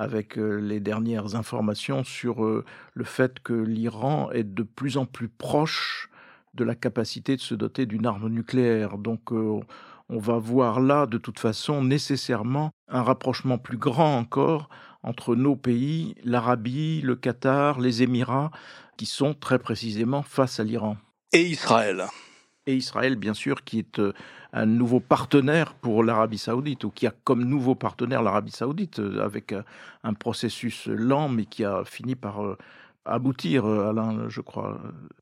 avec 0.00 0.38
euh, 0.38 0.56
les 0.56 0.80
dernières 0.80 1.34
informations 1.34 2.04
sur 2.04 2.42
euh, 2.42 2.64
le 2.94 3.04
fait 3.04 3.38
que 3.40 3.52
l'Iran 3.52 4.30
est 4.32 4.44
de 4.44 4.62
plus 4.62 4.96
en 4.96 5.04
plus 5.04 5.28
proche 5.28 6.08
de 6.54 6.64
la 6.64 6.74
capacité 6.74 7.36
de 7.36 7.42
se 7.42 7.54
doter 7.54 7.84
d'une 7.84 8.06
arme 8.06 8.30
nucléaire. 8.30 8.96
Donc 8.96 9.30
euh, 9.30 9.60
on 10.08 10.18
va 10.18 10.38
voir 10.38 10.80
là, 10.80 11.04
de 11.04 11.18
toute 11.18 11.38
façon, 11.38 11.84
nécessairement 11.84 12.70
un 12.88 13.02
rapprochement 13.02 13.58
plus 13.58 13.76
grand 13.76 14.16
encore 14.16 14.70
entre 15.02 15.36
nos 15.36 15.54
pays, 15.54 16.14
l'Arabie, 16.24 17.02
le 17.02 17.14
Qatar, 17.14 17.78
les 17.78 18.02
Émirats, 18.02 18.50
qui 18.96 19.04
sont 19.04 19.34
très 19.34 19.58
précisément 19.58 20.22
face 20.22 20.60
à 20.60 20.64
l'Iran. 20.64 20.96
Et 21.34 21.42
Israël. 21.42 22.06
Et 22.70 22.76
Israël, 22.76 23.16
bien 23.16 23.34
sûr, 23.34 23.64
qui 23.64 23.80
est 23.80 23.98
euh, 23.98 24.12
un 24.52 24.66
nouveau 24.66 25.00
partenaire 25.00 25.74
pour 25.74 26.04
l'Arabie 26.04 26.38
saoudite, 26.38 26.84
ou 26.84 26.90
qui 26.90 27.06
a 27.06 27.12
comme 27.24 27.44
nouveau 27.44 27.74
partenaire 27.74 28.22
l'Arabie 28.22 28.52
saoudite, 28.52 29.00
euh, 29.00 29.24
avec 29.24 29.54
un 30.04 30.14
processus 30.14 30.86
lent, 30.86 31.28
mais 31.28 31.46
qui 31.46 31.64
a 31.64 31.84
fini 31.84 32.14
par 32.14 32.56
aboutir, 33.04 33.66
euh, 33.66 33.90
Alain, 33.90 34.28
je 34.28 34.40
crois. 34.40 34.78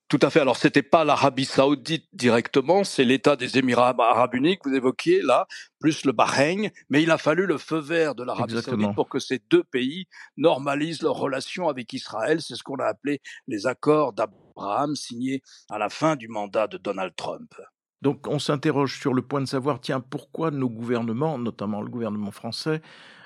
Tout 0.09 0.19
à 0.23 0.31
fait. 0.31 0.41
Alors, 0.41 0.57
c'était 0.57 0.83
pas 0.83 1.05
l'Arabie 1.05 1.45
Saoudite 1.45 2.07
directement, 2.13 2.83
c'est 2.85 3.05
l'État 3.05 3.37
des 3.37 3.59
Émirats 3.59 3.95
Arabes 3.99 4.35
Unis 4.35 4.59
que 4.59 4.69
vous 4.69 4.75
évoquiez 4.75 5.23
là, 5.23 5.47
plus 5.81 6.05
le 6.05 6.13
Bahreïn. 6.13 6.71
Mais 6.89 7.03
il 7.03 7.11
a 7.11 7.19
fallu 7.19 7.47
le 7.47 7.59
feu 7.59 7.79
vert 7.79 8.15
de 8.15 8.25
l'Arabie 8.25 8.61
Saoudite 8.61 8.95
pour 8.95 9.09
que 9.09 9.19
ces 9.19 9.41
deux 9.51 9.65
pays 9.65 10.07
normalisent 10.37 11.03
leurs 11.03 11.17
relations 11.17 11.69
avec 11.69 11.93
Israël. 11.93 12.41
C'est 12.41 12.57
ce 12.57 12.63
qu'on 12.63 12.77
a 12.77 12.87
appelé 12.87 13.21
les 13.47 13.67
accords 13.67 14.13
d'Abraham 14.59 14.97
signés 14.97 15.43
à 15.71 15.79
la 15.79 15.89
fin 15.89 16.17
du 16.17 16.29
mandat 16.29 16.67
de 16.67 16.79
Donald 16.79 17.15
Trump. 17.17 17.55
Donc, 18.03 18.27
on 18.29 18.39
s'interroge 18.39 18.99
sur 18.99 19.13
le 19.13 19.23
point 19.23 19.41
de 19.41 19.47
savoir, 19.47 19.81
tiens, 19.81 20.01
pourquoi 20.01 20.51
nos 20.51 20.69
gouvernements, 20.69 21.39
notamment 21.39 21.83
le 21.83 21.91
gouvernement 21.91 22.31
français, 22.31 22.81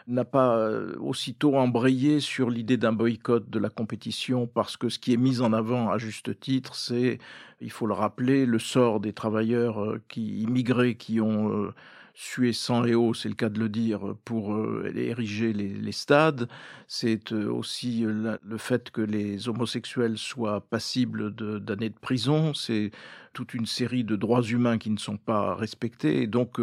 n'a 0.09 0.25
pas 0.25 0.57
euh, 0.57 0.97
aussitôt 0.99 1.57
embrayé 1.57 2.21
sur 2.21 2.51
l'idée 2.51 2.77
d'un 2.77 2.93
boycott 2.93 3.49
de 3.49 3.59
la 3.59 3.69
compétition 3.69 4.49
parce 4.49 4.77
que 4.77 4.89
ce 4.89 4.99
qui 4.99 5.13
est 5.13 5.17
mis 5.17 5.41
en 5.41 5.53
avant 5.53 5.91
à 5.91 5.99
juste 5.99 6.41
titre, 6.41 6.75
c'est, 6.75 7.19
il 7.61 7.71
faut 7.71 7.87
le 7.87 7.95
rappeler, 7.95 8.45
le 8.45 8.59
sort 8.59 8.99
des 8.99 9.13
travailleurs 9.13 9.81
euh, 9.83 10.03
qui 10.09 10.41
immigrés 10.41 10.97
qui 10.97 11.21
ont 11.21 11.53
euh, 11.53 11.75
suer 12.15 12.53
sang 12.53 12.85
et 12.85 12.95
eau, 12.95 13.15
c'est 13.15 13.29
le 13.29 13.35
cas 13.35 13.49
de 13.49 13.59
le 13.59 13.69
dire, 13.69 14.15
pour 14.25 14.57
ériger 14.95 15.53
les, 15.53 15.93
stades. 15.93 16.49
C'est 16.87 17.33
aussi 17.33 18.05
le 18.07 18.59
fait 18.59 18.91
que 18.91 19.01
les 19.01 19.49
homosexuels 19.49 20.19
soient 20.19 20.61
passibles 20.61 21.35
d'années 21.35 21.91
de, 21.91 21.99
prison. 21.99 22.55
C'est 22.55 22.91
toute 23.33 23.55
une 23.55 23.67
série 23.67 24.05
de 24.05 24.17
droits 24.17 24.43
humains 24.43 24.79
qui 24.79 24.91
ne 24.91 24.99
sont 24.99 25.17
pas 25.17 25.55
respectés. 25.55 26.23
Et 26.23 26.27
donc, 26.27 26.61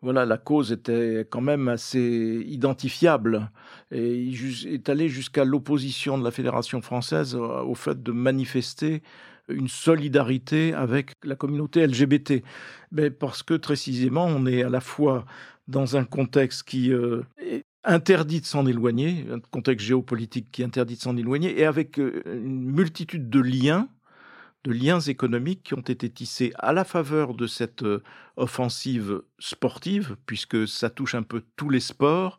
voilà, 0.00 0.24
la 0.24 0.38
cause 0.38 0.70
était 0.70 1.26
quand 1.28 1.40
même 1.40 1.66
assez 1.68 2.44
identifiable 2.46 3.50
et 3.90 4.30
est 4.66 4.88
allé 4.88 5.08
jusqu'à 5.08 5.44
l'opposition 5.44 6.18
de 6.18 6.24
la 6.24 6.30
Fédération 6.30 6.80
française 6.80 7.34
au 7.34 7.74
fait 7.74 8.00
de 8.00 8.12
manifester 8.12 9.02
une 9.48 9.68
solidarité 9.68 10.74
avec 10.74 11.12
la 11.24 11.36
communauté 11.36 11.86
LGBT. 11.86 12.42
Mais 12.92 13.10
parce 13.10 13.42
que 13.42 13.54
précisément, 13.54 14.26
on 14.26 14.46
est 14.46 14.62
à 14.62 14.68
la 14.68 14.80
fois 14.80 15.24
dans 15.66 15.96
un 15.96 16.04
contexte 16.04 16.62
qui 16.62 16.92
euh, 16.92 17.22
est 17.38 17.64
interdit 17.84 18.40
de 18.40 18.46
s'en 18.46 18.66
éloigner, 18.66 19.26
un 19.30 19.40
contexte 19.50 19.86
géopolitique 19.86 20.50
qui 20.50 20.62
interdit 20.62 20.96
de 20.96 21.00
s'en 21.00 21.16
éloigner, 21.16 21.58
et 21.58 21.64
avec 21.64 21.98
euh, 21.98 22.22
une 22.26 22.70
multitude 22.70 23.30
de 23.30 23.40
liens 23.40 23.88
de 24.64 24.72
liens 24.72 25.00
économiques 25.00 25.62
qui 25.62 25.74
ont 25.74 25.80
été 25.80 26.10
tissés 26.10 26.52
à 26.58 26.72
la 26.72 26.84
faveur 26.84 27.34
de 27.34 27.46
cette 27.46 27.84
euh, 27.84 28.02
offensive 28.36 29.22
sportive, 29.38 30.16
puisque 30.26 30.66
ça 30.66 30.90
touche 30.90 31.14
un 31.14 31.22
peu 31.22 31.42
tous 31.56 31.70
les 31.70 31.80
sports 31.80 32.36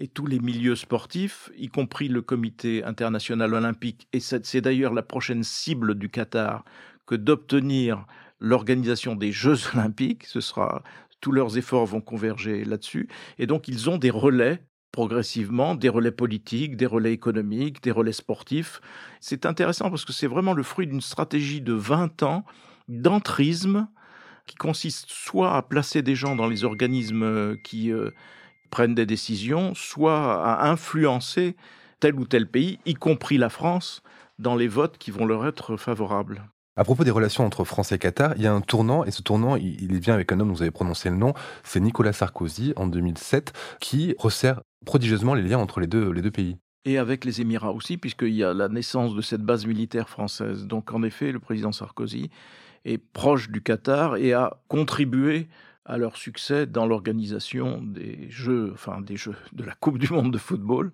et 0.00 0.08
tous 0.08 0.26
les 0.26 0.40
milieux 0.40 0.76
sportifs, 0.76 1.50
y 1.56 1.68
compris 1.68 2.08
le 2.08 2.22
comité 2.22 2.82
international 2.82 3.54
olympique. 3.54 4.08
Et 4.12 4.20
c'est 4.20 4.60
d'ailleurs 4.60 4.94
la 4.94 5.02
prochaine 5.02 5.44
cible 5.44 5.94
du 5.94 6.08
Qatar 6.08 6.64
que 7.06 7.14
d'obtenir 7.14 8.06
l'organisation 8.40 9.14
des 9.14 9.30
Jeux 9.30 9.58
olympiques. 9.74 10.24
Ce 10.24 10.40
sera 10.40 10.82
tous 11.20 11.32
leurs 11.32 11.58
efforts 11.58 11.84
vont 11.86 12.00
converger 12.00 12.64
là-dessus. 12.64 13.08
Et 13.38 13.46
donc, 13.46 13.68
ils 13.68 13.90
ont 13.90 13.98
des 13.98 14.10
relais 14.10 14.64
progressivement 14.92 15.74
des 15.74 15.88
relais 15.88 16.10
politiques, 16.10 16.76
des 16.76 16.86
relais 16.86 17.12
économiques, 17.12 17.82
des 17.82 17.92
relais 17.92 18.12
sportifs. 18.12 18.80
C'est 19.20 19.46
intéressant 19.46 19.88
parce 19.90 20.04
que 20.04 20.12
c'est 20.12 20.26
vraiment 20.26 20.52
le 20.52 20.62
fruit 20.62 20.86
d'une 20.86 21.00
stratégie 21.00 21.60
de 21.60 21.72
20 21.72 22.22
ans 22.22 22.44
d'entrisme 22.88 23.88
qui 24.46 24.56
consiste 24.56 25.06
soit 25.08 25.56
à 25.56 25.62
placer 25.62 26.02
des 26.02 26.16
gens 26.16 26.34
dans 26.34 26.48
les 26.48 26.64
organismes 26.64 27.56
qui 27.58 27.92
euh, 27.92 28.10
prennent 28.70 28.94
des 28.94 29.06
décisions, 29.06 29.74
soit 29.74 30.44
à 30.44 30.70
influencer 30.70 31.56
tel 32.00 32.14
ou 32.14 32.24
tel 32.24 32.46
pays, 32.46 32.78
y 32.86 32.94
compris 32.94 33.38
la 33.38 33.50
France, 33.50 34.02
dans 34.38 34.56
les 34.56 34.68
votes 34.68 34.98
qui 34.98 35.10
vont 35.10 35.26
leur 35.26 35.46
être 35.46 35.76
favorables. 35.76 36.42
À 36.76 36.84
propos 36.84 37.04
des 37.04 37.10
relations 37.10 37.44
entre 37.44 37.64
France 37.64 37.92
et 37.92 37.98
Qatar, 37.98 38.32
il 38.36 38.42
y 38.42 38.46
a 38.46 38.52
un 38.54 38.62
tournant, 38.62 39.04
et 39.04 39.10
ce 39.10 39.22
tournant, 39.22 39.56
il, 39.56 39.98
vient 39.98 40.14
avec 40.14 40.32
un 40.32 40.40
homme, 40.40 40.50
vous 40.50 40.62
avez 40.62 40.70
prononcé 40.70 41.10
le 41.10 41.16
nom, 41.16 41.34
c'est 41.62 41.80
Nicolas 41.80 42.14
Sarkozy, 42.14 42.72
en 42.76 42.86
2007, 42.86 43.52
qui 43.80 44.14
resserre 44.18 44.62
prodigieusement 44.86 45.34
les 45.34 45.42
liens 45.42 45.58
entre 45.58 45.80
les 45.80 45.86
deux, 45.86 46.10
les 46.10 46.22
deux 46.22 46.30
pays. 46.30 46.56
Et 46.86 46.96
avec 46.96 47.26
les 47.26 47.42
Émirats 47.42 47.72
aussi, 47.72 47.98
puisqu'il 47.98 48.32
y 48.32 48.42
a 48.42 48.54
la 48.54 48.68
naissance 48.68 49.14
de 49.14 49.20
cette 49.20 49.42
base 49.42 49.66
militaire 49.66 50.08
française. 50.08 50.66
Donc 50.66 50.92
en 50.94 51.02
effet, 51.02 51.32
le 51.32 51.38
président 51.38 51.72
Sarkozy 51.72 52.30
est 52.86 52.96
proche 52.96 53.50
du 53.50 53.60
Qatar 53.60 54.16
et 54.16 54.32
a 54.32 54.58
contribué 54.68 55.48
à 55.90 55.98
leur 55.98 56.16
succès 56.16 56.66
dans 56.66 56.86
l'organisation 56.86 57.82
des 57.82 58.26
Jeux, 58.30 58.70
enfin 58.72 59.00
des 59.00 59.16
Jeux 59.16 59.34
de 59.52 59.64
la 59.64 59.74
Coupe 59.74 59.98
du 59.98 60.12
Monde 60.12 60.32
de 60.32 60.38
football 60.38 60.92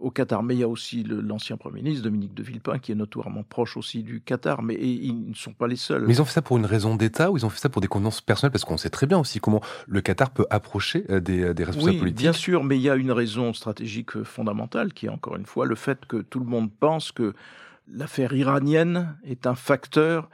au 0.00 0.10
Qatar. 0.10 0.42
Mais 0.42 0.56
il 0.56 0.58
y 0.58 0.64
a 0.64 0.68
aussi 0.68 1.04
l'ancien 1.04 1.56
Premier 1.56 1.80
ministre, 1.80 2.02
Dominique 2.02 2.34
de 2.34 2.42
Villepin, 2.42 2.80
qui 2.80 2.90
est 2.90 2.96
notoirement 2.96 3.44
proche 3.44 3.76
aussi 3.76 4.02
du 4.02 4.20
Qatar. 4.20 4.62
Mais 4.62 4.74
ils 4.74 5.28
ne 5.28 5.34
sont 5.34 5.52
pas 5.52 5.68
les 5.68 5.76
seuls. 5.76 6.04
Mais 6.06 6.14
ils 6.14 6.20
ont 6.20 6.24
fait 6.24 6.32
ça 6.32 6.42
pour 6.42 6.56
une 6.56 6.66
raison 6.66 6.96
d'État 6.96 7.30
ou 7.30 7.36
ils 7.36 7.46
ont 7.46 7.50
fait 7.50 7.60
ça 7.60 7.68
pour 7.68 7.80
des 7.80 7.86
convenances 7.86 8.20
personnelles? 8.20 8.50
Parce 8.50 8.64
qu'on 8.64 8.76
sait 8.76 8.90
très 8.90 9.06
bien 9.06 9.18
aussi 9.18 9.38
comment 9.38 9.60
le 9.86 10.00
Qatar 10.00 10.30
peut 10.30 10.46
approcher 10.50 11.04
euh, 11.08 11.20
des, 11.20 11.44
euh, 11.44 11.54
des 11.54 11.62
responsables 11.62 11.94
oui, 11.94 12.00
politiques. 12.00 12.20
Bien 12.20 12.32
sûr, 12.32 12.64
mais 12.64 12.76
il 12.76 12.82
y 12.82 12.90
a 12.90 12.96
une 12.96 13.12
raison 13.12 13.54
stratégique 13.54 14.24
fondamentale 14.24 14.92
qui 14.92 15.06
est 15.06 15.10
encore 15.10 15.36
une 15.36 15.46
fois 15.46 15.66
le 15.66 15.76
fait 15.76 16.04
que 16.06 16.16
tout 16.16 16.40
le 16.40 16.46
monde 16.46 16.68
pense 16.80 17.12
que 17.12 17.32
l'affaire 17.88 18.32
iranienne 18.32 19.16
est 19.24 19.46
un 19.46 19.54
facteur 19.54 20.28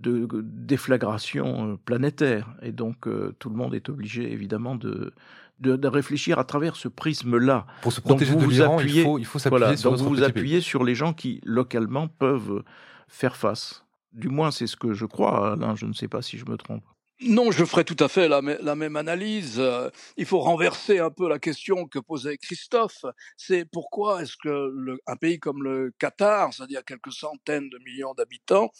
de 0.00 0.26
déflagration 0.42 1.78
planétaire. 1.84 2.54
Et 2.62 2.72
donc, 2.72 3.06
tout 3.38 3.50
le 3.50 3.56
monde 3.56 3.74
est 3.74 3.88
obligé, 3.88 4.32
évidemment, 4.32 4.74
de, 4.74 5.12
de, 5.60 5.88
réfléchir 5.88 6.38
à 6.38 6.44
travers 6.44 6.76
ce 6.76 6.88
prisme-là. 6.88 7.66
Pour 7.82 7.92
se 7.92 8.00
protéger 8.00 8.34
de 8.34 8.44
l'Iran, 8.46 8.80
il 8.80 9.02
faut, 9.02 9.18
il 9.18 9.24
faut 9.24 9.38
s'appuyer 9.38 9.76
sur 9.76 9.90
donc 9.90 10.00
vous 10.00 10.08
vous 10.08 10.22
appuyez 10.22 10.60
sur 10.60 10.84
les 10.84 10.94
gens 10.94 11.12
qui, 11.12 11.40
localement, 11.44 12.08
peuvent 12.08 12.62
faire 13.08 13.36
face. 13.36 13.84
Du 14.12 14.28
moins, 14.28 14.50
c'est 14.50 14.66
ce 14.66 14.76
que 14.76 14.92
je 14.92 15.06
crois, 15.06 15.52
Alain, 15.52 15.76
je 15.76 15.86
ne 15.86 15.92
sais 15.92 16.08
pas 16.08 16.22
si 16.22 16.38
je 16.38 16.44
me 16.46 16.56
trompe. 16.56 16.84
Non, 17.22 17.50
je 17.50 17.66
ferai 17.66 17.84
tout 17.84 18.02
à 18.02 18.08
fait 18.08 18.28
la, 18.28 18.40
même 18.40 18.96
analyse. 18.96 19.56
Euh, 19.58 19.90
il 20.16 20.24
faut 20.24 20.40
renverser 20.40 21.00
un 21.00 21.10
peu 21.10 21.28
la 21.28 21.38
question 21.38 21.86
que 21.86 21.98
posait 21.98 22.38
Christophe. 22.38 23.04
C'est 23.36 23.66
pourquoi 23.66 24.22
est-ce 24.22 24.36
que 24.42 24.96
un 25.06 25.16
pays 25.16 25.38
comme 25.38 25.62
le 25.62 25.92
Qatar, 25.98 26.54
c'est-à-dire 26.54 26.82
quelques 26.82 27.12
centaines 27.12 27.68
de 27.68 27.78
millions 27.84 28.14
d'habitants, 28.14 28.70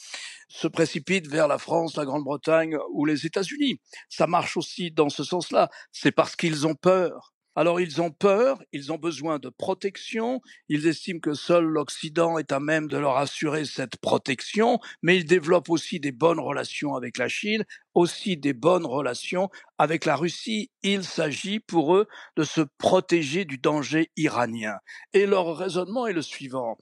se 0.48 0.68
précipite 0.68 1.26
vers 1.26 1.48
la 1.48 1.58
France, 1.58 1.96
la 1.96 2.06
Grande-Bretagne 2.06 2.78
ou 2.92 3.04
les 3.04 3.26
États-Unis? 3.26 3.78
Ça 4.08 4.26
marche 4.26 4.56
aussi 4.56 4.90
dans 4.90 5.10
ce 5.10 5.22
sens-là. 5.22 5.68
C'est 5.92 6.12
parce 6.12 6.34
qu'ils 6.34 6.66
ont 6.66 6.74
peur. 6.74 7.34
Alors 7.56 7.80
ils 7.80 8.00
ont 8.00 8.12
peur, 8.12 8.62
ils 8.72 8.92
ont 8.92 8.96
besoin 8.96 9.40
de 9.40 9.48
protection, 9.48 10.40
ils 10.68 10.86
estiment 10.86 11.18
que 11.18 11.34
seul 11.34 11.64
l'Occident 11.64 12.38
est 12.38 12.52
à 12.52 12.60
même 12.60 12.86
de 12.86 12.96
leur 12.96 13.16
assurer 13.16 13.64
cette 13.64 13.96
protection, 13.96 14.78
mais 15.02 15.16
ils 15.16 15.24
développent 15.24 15.68
aussi 15.68 15.98
des 15.98 16.12
bonnes 16.12 16.38
relations 16.38 16.94
avec 16.94 17.18
la 17.18 17.28
Chine, 17.28 17.64
aussi 17.94 18.36
des 18.36 18.52
bonnes 18.52 18.86
relations 18.86 19.50
avec 19.78 20.04
la 20.04 20.14
Russie. 20.14 20.70
Il 20.82 21.02
s'agit 21.02 21.58
pour 21.58 21.96
eux 21.96 22.06
de 22.36 22.44
se 22.44 22.60
protéger 22.78 23.44
du 23.44 23.58
danger 23.58 24.12
iranien. 24.16 24.76
Et 25.12 25.26
leur 25.26 25.56
raisonnement 25.56 26.06
est 26.06 26.12
le 26.12 26.22
suivant. 26.22 26.78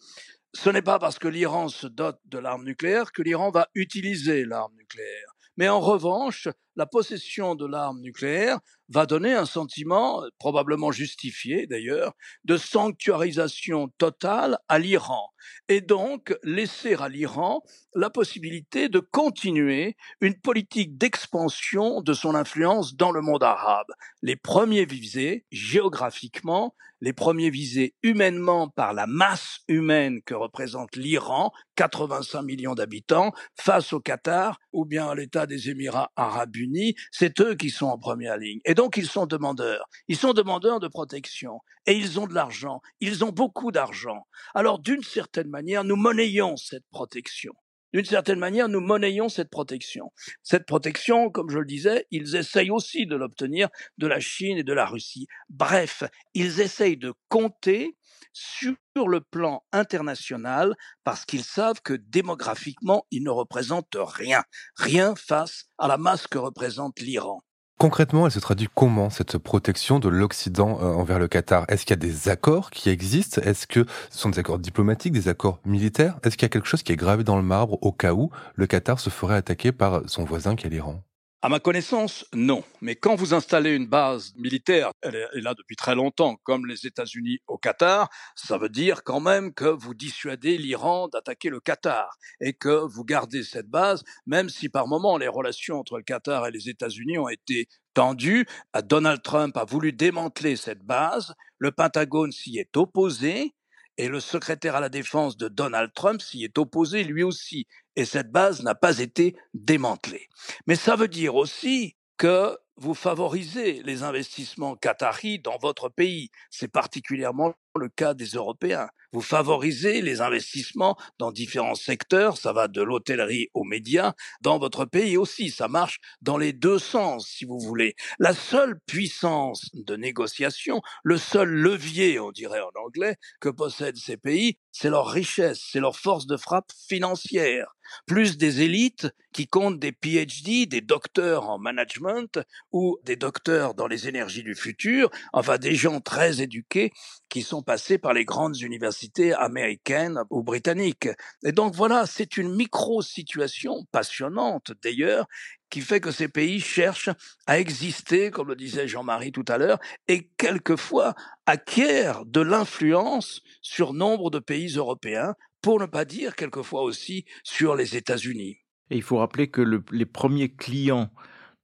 Ce 0.55 0.69
n'est 0.69 0.83
pas 0.83 0.99
parce 0.99 1.19
que 1.19 1.29
l'Iran 1.29 1.69
se 1.69 1.87
dote 1.87 2.21
de 2.27 2.39
l'arme 2.39 2.65
nucléaire 2.65 3.13
que 3.13 3.23
l'Iran 3.23 3.51
va 3.51 3.69
utiliser 3.75 4.45
l'arme 4.45 4.75
nucléaire. 4.77 5.35
Mais 5.57 5.69
en 5.69 5.81
revanche, 5.81 6.49
la 6.77 6.87
possession 6.87 7.55
de 7.55 7.67
l'arme 7.67 8.01
nucléaire 8.01 8.61
va 8.89 9.07
donner 9.07 9.35
un 9.35 9.45
sentiment, 9.45 10.23
probablement 10.39 10.93
justifié 10.93 11.67
d'ailleurs, 11.67 12.13
de 12.45 12.57
sanctuarisation 12.57 13.89
totale 13.99 14.59
à 14.69 14.79
l'Iran, 14.79 15.31
et 15.69 15.81
donc 15.81 16.37
laisser 16.43 16.95
à 16.95 17.09
l'Iran 17.09 17.63
la 17.95 18.11
possibilité 18.11 18.89
de 18.89 19.01
continuer 19.01 19.97
une 20.21 20.39
politique 20.41 20.97
d'expansion 20.97 22.01
de 22.01 22.13
son 22.13 22.35
influence 22.35 22.95
dans 22.95 23.13
le 23.13 23.21
monde 23.21 23.43
arabe. 23.43 23.89
Les 24.23 24.37
premiers 24.37 24.85
visés, 24.85 25.45
géographiquement, 25.51 26.75
les 27.01 27.13
premiers 27.13 27.51
visés 27.51 27.95
humainement 28.03 28.69
par 28.69 28.93
la 28.93 29.07
masse 29.07 29.61
humaine 29.69 30.21
que 30.23 30.35
représente 30.35 30.97
l'Iran, 30.97 31.53
85 31.77 32.43
millions 32.43 32.75
d'habitants, 32.75 33.33
face 33.55 33.93
au 33.93 34.01
Qatar 34.01 34.59
ou 34.73 34.85
bien 34.85 35.09
à 35.09 35.15
l'État 35.15 35.47
des 35.47 35.71
Émirats 35.71 36.11
arabes 36.17 36.57
unis, 36.57 36.95
c'est 37.11 37.41
eux 37.41 37.55
qui 37.55 37.71
sont 37.71 37.87
en 37.87 37.99
première 37.99 38.37
ligne. 38.37 38.61
Et 38.65 38.75
donc 38.75 38.97
ils 38.97 39.09
sont 39.09 39.27
demandeurs. 39.27 39.87
Ils 40.09 40.17
sont 40.17 40.33
demandeurs 40.33 40.81
de 40.81 40.89
protection. 40.89 41.61
Et 41.87 41.93
ils 41.93 42.21
ont 42.21 42.27
de 42.27 42.35
l'argent. 42.35 42.81
Ils 43.01 43.25
ont 43.25 43.33
beaucoup 43.33 43.73
d'argent. 43.73 44.27
Alors 44.55 44.79
d'une 44.79 45.03
certaine 45.03 45.49
manière, 45.49 45.85
nous 45.85 45.97
monnayons 45.97 46.57
cette 46.57 46.85
protection. 46.91 47.55
D'une 47.95 48.05
certaine 48.05 48.39
manière, 48.39 48.69
nous 48.69 48.81
monnayons 48.81 49.29
cette 49.29 49.51
protection. 49.51 50.13
Cette 50.43 50.67
protection, 50.67 51.31
comme 51.31 51.51
je 51.51 51.59
le 51.59 51.65
disais, 51.65 52.07
ils 52.11 52.37
essayent 52.37 52.71
aussi 52.71 53.07
de 53.07 53.17
l'obtenir 53.17 53.69
de 53.97 54.07
la 54.07 54.21
Chine 54.21 54.59
et 54.59 54.63
de 54.63 54.73
la 54.73 54.87
Russie. 54.87 55.27
Bref, 55.49 56.05
ils 56.35 56.61
essayent 56.61 56.99
de 56.99 57.15
compter 57.29 57.97
sur 58.33 58.77
le 59.09 59.21
plan 59.21 59.65
international 59.73 60.75
parce 61.03 61.25
qu'ils 61.25 61.45
savent 61.45 61.81
que 61.83 61.95
démographiquement, 61.95 63.07
ils 63.11 63.23
ne 63.23 63.31
représentent 63.31 63.97
rien. 63.97 64.45
Rien 64.77 65.15
face 65.17 65.65
à 65.79 65.89
la 65.89 65.97
masse 65.97 66.27
que 66.27 66.39
représente 66.39 67.01
l'Iran. 67.01 67.43
Concrètement, 67.79 68.27
elle 68.27 68.33
se 68.33 68.41
traduit 68.41 68.69
comment 68.75 69.09
cette 69.09 69.39
protection 69.39 70.01
de 70.01 70.09
l'Occident 70.09 70.81
euh, 70.81 70.93
envers 70.95 71.21
le 71.21 71.29
Qatar? 71.29 71.65
Est-ce 71.69 71.87
qu'il 71.87 71.93
y 71.93 71.93
a 71.93 71.97
des 71.97 72.29
accords 72.29 72.71
qui 72.71 72.91
existent? 72.91 73.41
Est-ce 73.43 73.69
que 73.69 73.87
ce 74.11 74.19
sont 74.19 74.31
des 74.31 74.41
accords 74.41 74.59
diplomatiques, 74.59 75.13
des 75.13 75.29
accords 75.29 75.61
militaires? 75.65 76.19
Est-ce 76.25 76.37
qu'il 76.37 76.43
y 76.45 76.47
a 76.47 76.49
quelque 76.49 76.67
chose 76.67 76.83
qui 76.83 76.91
est 76.91 76.97
gravé 76.97 77.23
dans 77.23 77.37
le 77.37 77.45
marbre 77.45 77.79
au 77.81 77.93
cas 77.93 78.15
où 78.15 78.31
le 78.57 78.67
Qatar 78.67 78.99
se 78.99 79.11
ferait 79.11 79.37
attaquer 79.37 79.71
par 79.71 80.03
son 80.07 80.25
voisin 80.25 80.57
qui 80.57 80.67
est 80.67 80.71
l'Iran? 80.71 81.05
À 81.41 81.49
ma 81.49 81.61
connaissance, 81.61 82.27
non. 82.35 82.65
Mais 82.81 82.97
quand 82.97 83.15
vous 83.15 83.33
installez 83.33 83.71
une 83.71 83.87
base 83.87 84.35
militaire, 84.37 84.91
elle 85.03 85.15
est 85.15 85.41
là 85.41 85.55
depuis 85.55 85.77
très 85.77 85.95
longtemps, 85.95 86.37
comme 86.43 86.67
les 86.67 86.87
États-Unis 86.87 87.39
au 87.47 87.59
Qatar, 87.59 88.09
ça 88.35 88.59
veut 88.59 88.69
dire 88.69 89.05
quand 89.05 89.21
même 89.21 89.55
que 89.55 89.67
vous 89.67 89.95
dissuadez 89.95 90.59
l'Iran 90.59 91.07
d'attaquer 91.07 91.49
le 91.49 91.61
Qatar 91.61 92.19
et 92.41 92.55
que 92.55 92.85
vous 92.87 93.05
gardez 93.05 93.45
cette 93.45 93.69
base, 93.69 94.03
même 94.27 94.49
si 94.49 94.69
par 94.69 94.89
moment 94.89 95.17
les 95.17 95.29
relations 95.29 95.79
entre 95.79 95.99
le 95.99 96.03
Qatar 96.03 96.47
et 96.47 96.51
les 96.51 96.69
États-Unis 96.69 97.19
ont 97.19 97.29
été 97.29 97.69
tendues. 97.95 98.47
Donald 98.85 99.23
Trump 99.23 99.57
a 99.57 99.65
voulu 99.65 99.93
démanteler 99.93 100.57
cette 100.57 100.83
base, 100.83 101.35
le 101.59 101.71
Pentagone 101.71 102.33
s'y 102.33 102.59
est 102.59 102.77
opposé, 102.77 103.55
et 103.99 104.09
le 104.09 104.21
secrétaire 104.21 104.77
à 104.77 104.81
la 104.81 104.89
défense 104.89 105.37
de 105.37 105.49
Donald 105.49 105.93
Trump 105.93 106.23
s'y 106.23 106.45
est 106.45 106.57
opposé 106.57 107.05
lui 107.05 107.23
aussi 107.23 107.67
et 107.97 108.05
cette 108.05 108.31
base 108.31 108.63
n'a 108.63 108.77
pas 108.77 109.01
été 109.01 109.37
démantelée. 109.55 110.29
Mais 110.67 110.77
ça 110.77 110.97
veut 110.97 111.09
dire 111.09 111.35
aussi 111.35 111.97
que 112.17 112.57
vous 112.77 112.95
favorisez 112.95 113.83
les 113.83 114.05
investissements 114.05 114.77
qataris 114.77 115.41
dans 115.41 115.59
votre 115.59 115.89
pays. 115.89 116.31
C'est 116.49 116.69
particulièrement 116.69 117.55
le 117.79 117.89
cas 117.89 118.15
des 118.15 118.27
Européens. 118.27 118.89
Vous 119.13 119.23
favorisez 119.23 120.03
les 120.03 120.21
investissements 120.21 120.97
dans 121.19 121.33
différents 121.33 121.75
secteurs, 121.75 122.37
ça 122.37 122.53
va 122.53 122.69
de 122.69 122.83
l'hôtellerie 122.83 123.49
aux 123.55 123.65
médias, 123.65 124.13
dans 124.43 124.59
votre 124.59 124.85
pays 124.85 125.17
aussi, 125.17 125.51
ça 125.51 125.67
marche 125.67 125.99
dans 126.21 126.37
les 126.37 126.53
deux 126.53 126.79
sens, 126.79 127.27
si 127.27 127.47
vous 127.47 127.59
voulez. 127.59 127.95
La 128.19 128.35
seule 128.35 128.79
puissance 128.87 129.71
de 129.73 129.97
négociation, 129.97 130.83
le 131.05 131.17
seul 131.17 131.49
levier, 131.49 132.21
on 132.21 132.33
dirait 132.33 132.61
en 132.61 132.85
anglais, 132.85 133.17
que 133.41 133.49
possèdent 133.49 133.97
ces 133.97 134.19
pays, 134.19 134.59
c'est 134.73 134.91
leur 134.91 135.07
richesse, 135.07 135.61
c'est 135.73 135.81
leur 135.81 135.97
force 135.97 136.27
de 136.27 136.37
frappe 136.37 136.71
financière. 136.89 137.75
Plus 138.07 138.37
des 138.37 138.61
élites 138.61 139.09
qui 139.33 139.47
comptent 139.47 139.79
des 139.79 139.93
PhD, 139.93 140.67
des 140.67 140.81
docteurs 140.81 141.49
en 141.49 141.59
management 141.59 142.39
ou 142.71 142.99
des 143.05 143.17
docteurs 143.17 143.75
dans 143.75 143.87
les 143.87 144.09
énergies 144.09 144.43
du 144.43 144.55
futur, 144.55 145.11
enfin 145.33 145.59
des 145.59 145.75
gens 145.75 146.01
très 146.01 146.43
éduqués 146.43 146.93
qui 147.29 147.43
sont 147.43 147.63
passés 147.69 147.99
par 147.99 148.15
les 148.15 148.25
grandes 148.25 148.59
universités 148.63 149.35
américaines 149.35 150.23
ou 150.31 150.43
britanniques. 150.43 151.11
Et 151.45 151.53
donc 151.53 151.75
voilà, 151.75 152.07
c'est 152.07 152.39
une 152.39 152.49
micro-situation 152.55 153.85
passionnante 153.93 154.73
d'ailleurs 154.83 155.27
qui 155.69 155.83
fait 155.83 156.01
que 156.01 156.11
ces 156.11 156.29
pays 156.29 156.61
cherchent 156.61 157.11
à 157.47 157.59
exister, 157.59 158.31
comme 158.31 158.49
le 158.49 158.57
disait 158.57 158.89
Jean-Marie 158.89 159.33
tout 159.33 159.45
à 159.49 159.59
l'heure, 159.59 159.79
et 160.09 160.31
quelquefois 160.39 161.15
acquièrent 161.45 162.25
de 162.25 162.41
l'influence 162.41 163.43
sur 163.61 163.93
nombre 163.93 164.31
de 164.31 164.39
pays 164.39 164.77
européens, 164.77 165.35
pour 165.61 165.79
ne 165.79 165.85
pas 165.85 166.07
dire 166.07 166.37
quelquefois 166.37 166.81
aussi 166.81 167.27
sur 167.45 167.77
les 167.77 167.99
États-Unis. 167.99 168.61
Et 168.89 168.97
il 168.97 169.03
faut 169.03 169.19
rappeler 169.19 169.51
que 169.51 169.61
le, 169.61 169.85
les 169.93 170.07
premiers 170.07 170.55
clients 170.55 171.11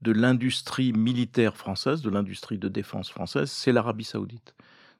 de 0.02 0.12
l'industrie 0.12 0.92
militaire 0.92 1.56
française, 1.56 2.02
de 2.02 2.10
l'industrie 2.10 2.58
de 2.58 2.68
défense 2.68 3.08
française, 3.08 3.50
c'est 3.50 3.72
l'Arabie 3.72 4.04
saoudite. 4.04 4.54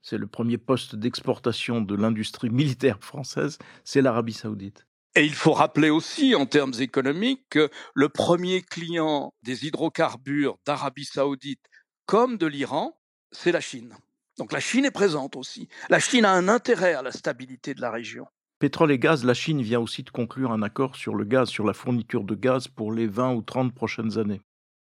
C'est 0.06 0.18
le 0.18 0.26
premier 0.26 0.58
poste 0.58 0.96
d'exportation 0.96 1.80
de 1.80 1.94
l'industrie 1.94 2.50
militaire 2.50 2.98
française, 3.00 3.56
c'est 3.84 4.02
l'Arabie 4.02 4.34
saoudite. 4.34 4.86
Et 5.16 5.24
il 5.24 5.32
faut 5.32 5.54
rappeler 5.54 5.88
aussi, 5.88 6.34
en 6.34 6.44
termes 6.44 6.74
économiques, 6.78 7.46
que 7.48 7.70
le 7.94 8.10
premier 8.10 8.60
client 8.60 9.32
des 9.42 9.64
hydrocarbures 9.64 10.58
d'Arabie 10.66 11.06
saoudite 11.06 11.64
comme 12.04 12.36
de 12.36 12.46
l'Iran, 12.46 13.00
c'est 13.32 13.50
la 13.50 13.62
Chine. 13.62 13.94
Donc 14.36 14.52
la 14.52 14.60
Chine 14.60 14.84
est 14.84 14.90
présente 14.90 15.36
aussi. 15.36 15.70
La 15.88 16.00
Chine 16.00 16.26
a 16.26 16.32
un 16.32 16.48
intérêt 16.48 16.92
à 16.92 17.00
la 17.00 17.10
stabilité 17.10 17.72
de 17.72 17.80
la 17.80 17.90
région. 17.90 18.26
Pétrole 18.58 18.92
et 18.92 18.98
gaz, 18.98 19.24
la 19.24 19.32
Chine 19.32 19.62
vient 19.62 19.80
aussi 19.80 20.02
de 20.02 20.10
conclure 20.10 20.52
un 20.52 20.60
accord 20.60 20.96
sur 20.96 21.14
le 21.14 21.24
gaz, 21.24 21.48
sur 21.48 21.64
la 21.64 21.72
fourniture 21.72 22.24
de 22.24 22.34
gaz 22.34 22.68
pour 22.68 22.92
les 22.92 23.06
20 23.06 23.32
ou 23.32 23.40
30 23.40 23.74
prochaines 23.74 24.18
années. 24.18 24.42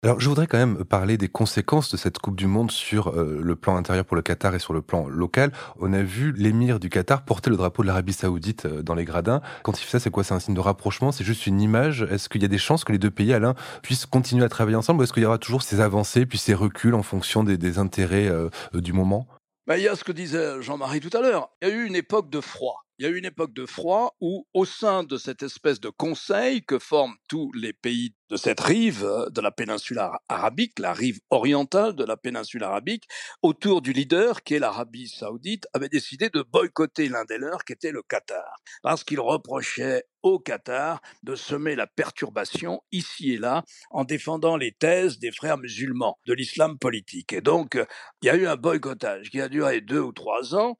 Alors, 0.05 0.21
je 0.21 0.29
voudrais 0.29 0.47
quand 0.47 0.59
même 0.59 0.85
parler 0.85 1.19
des 1.19 1.29
conséquences 1.29 1.91
de 1.91 1.97
cette 1.97 2.21
Coupe 2.21 2.37
du 2.37 2.47
Monde 2.47 2.71
sur 2.71 3.09
euh, 3.09 3.41
le 3.43 3.57
plan 3.57 3.77
intérieur 3.77 4.05
pour 4.05 4.15
le 4.15 4.23
Qatar 4.23 4.55
et 4.55 4.61
sur 4.61 4.73
le 4.73 4.81
plan 4.81 5.09
local. 5.09 5.51
On 5.81 5.93
a 5.93 6.05
vu 6.05 6.31
l'émir 6.31 6.79
du 6.79 6.89
Qatar 6.89 7.25
porter 7.25 7.51
le 7.51 7.57
drapeau 7.57 7.83
de 7.83 7.89
l'Arabie 7.89 8.13
Saoudite 8.13 8.67
euh, 8.67 8.83
dans 8.85 8.95
les 8.95 9.05
gradins. 9.05 9.41
Quand 9.65 9.77
il 9.77 9.83
fait 9.83 9.91
ça, 9.91 9.99
c'est 9.99 10.11
quoi? 10.11 10.23
C'est 10.23 10.35
un 10.35 10.39
signe 10.39 10.55
de 10.55 10.61
rapprochement? 10.61 11.11
C'est 11.11 11.25
juste 11.25 11.49
une 11.49 11.61
image? 11.61 12.03
Est-ce 12.03 12.29
qu'il 12.29 12.43
y 12.43 12.45
a 12.45 12.49
des 12.49 12.59
chances 12.59 12.85
que 12.85 12.93
les 12.93 12.99
deux 12.99 13.11
pays, 13.11 13.35
Alain, 13.35 13.57
puissent 13.83 14.07
continuer 14.07 14.45
à 14.45 14.49
travailler 14.49 14.77
ensemble 14.77 15.01
ou 15.01 15.03
est-ce 15.03 15.13
qu'il 15.13 15.25
y 15.25 15.27
aura 15.27 15.39
toujours 15.39 15.63
ces 15.63 15.81
avancées 15.81 16.27
puis 16.27 16.39
ces 16.39 16.55
reculs 16.55 16.95
en 16.95 17.03
fonction 17.03 17.43
des, 17.43 17.59
des 17.59 17.79
intérêts 17.79 18.29
euh, 18.29 18.51
du 18.75 18.93
moment? 18.93 19.27
Ben, 19.67 19.79
Il 19.79 19.83
y 19.83 19.89
a 19.89 19.97
ce 19.97 20.05
que 20.05 20.13
disait 20.13 20.63
Jean-Marie 20.63 21.01
tout 21.01 21.15
à 21.19 21.21
l'heure. 21.21 21.51
Il 21.61 21.69
y 21.69 21.73
a 21.73 21.75
eu 21.75 21.85
une 21.85 21.97
époque 21.97 22.31
de 22.31 22.41
froid 22.41 22.85
il 22.99 23.05
y 23.05 23.09
a 23.09 23.11
eu 23.11 23.19
une 23.19 23.25
époque 23.25 23.53
de 23.53 23.65
froid 23.65 24.17
où, 24.21 24.47
au 24.55 24.65
sein 24.65 25.05
de 25.05 25.19
cette 25.19 25.45
espèce 25.45 25.79
de 25.79 25.89
conseil 25.89 26.65
que 26.65 26.81
forment 26.81 27.15
tous 27.29 27.53
les 27.53 27.73
pays 27.73 28.15
de 28.29 28.37
cette 28.37 28.61
rive 28.61 29.05
euh, 29.05 29.31
de 29.31 29.41
la 29.41 29.53
péninsule 29.53 30.01
arabique, 30.29 30.79
la 30.81 30.93
rive 30.93 31.21
orientale 31.31 31.95
de 31.95 32.05
la 32.05 32.17
péninsule 32.17 32.65
arabique, 32.65 33.05
autour 33.43 33.83
du 33.83 33.93
leader 33.93 34.43
qui 34.43 34.55
est 34.55 34.59
l'Arabie 34.59 35.07
saoudite, 35.07 35.69
avait 35.75 35.89
décidé 35.89 36.29
de 36.29 36.43
boycotter 36.43 37.09
l'un 37.09 37.25
des 37.25 37.39
leurs 37.39 37.65
qui 37.65 37.73
était 37.73 37.93
le 37.93 38.03
Qatar, 38.03 38.57
parce 38.83 39.05
qu'il 39.05 39.21
reprochait 39.21 40.03
au 40.23 40.41
Qatar 40.41 41.01
de 41.23 41.37
semer 41.37 41.77
la 41.77 41.87
perturbation 41.87 42.83
ici 42.91 43.35
et 43.35 43.39
là 43.39 43.63
en 43.91 44.03
défendant 44.03 44.57
les 44.57 44.73
thèses 44.73 45.21
des 45.21 45.31
frères 45.31 45.57
musulmans 45.57 46.19
de 46.27 46.35
l'islam 46.35 46.79
politique. 46.79 47.33
Et 47.33 47.41
donc, 47.41 47.79
il 48.23 48.27
y 48.27 48.31
a 48.31 48.35
eu 48.35 48.49
un 48.49 48.57
boycottage 48.57 49.31
qui 49.31 49.41
a 49.41 49.49
duré 49.49 49.81
deux 49.81 50.01
ou 50.01 50.13
trois 50.13 50.57
ans 50.57 50.77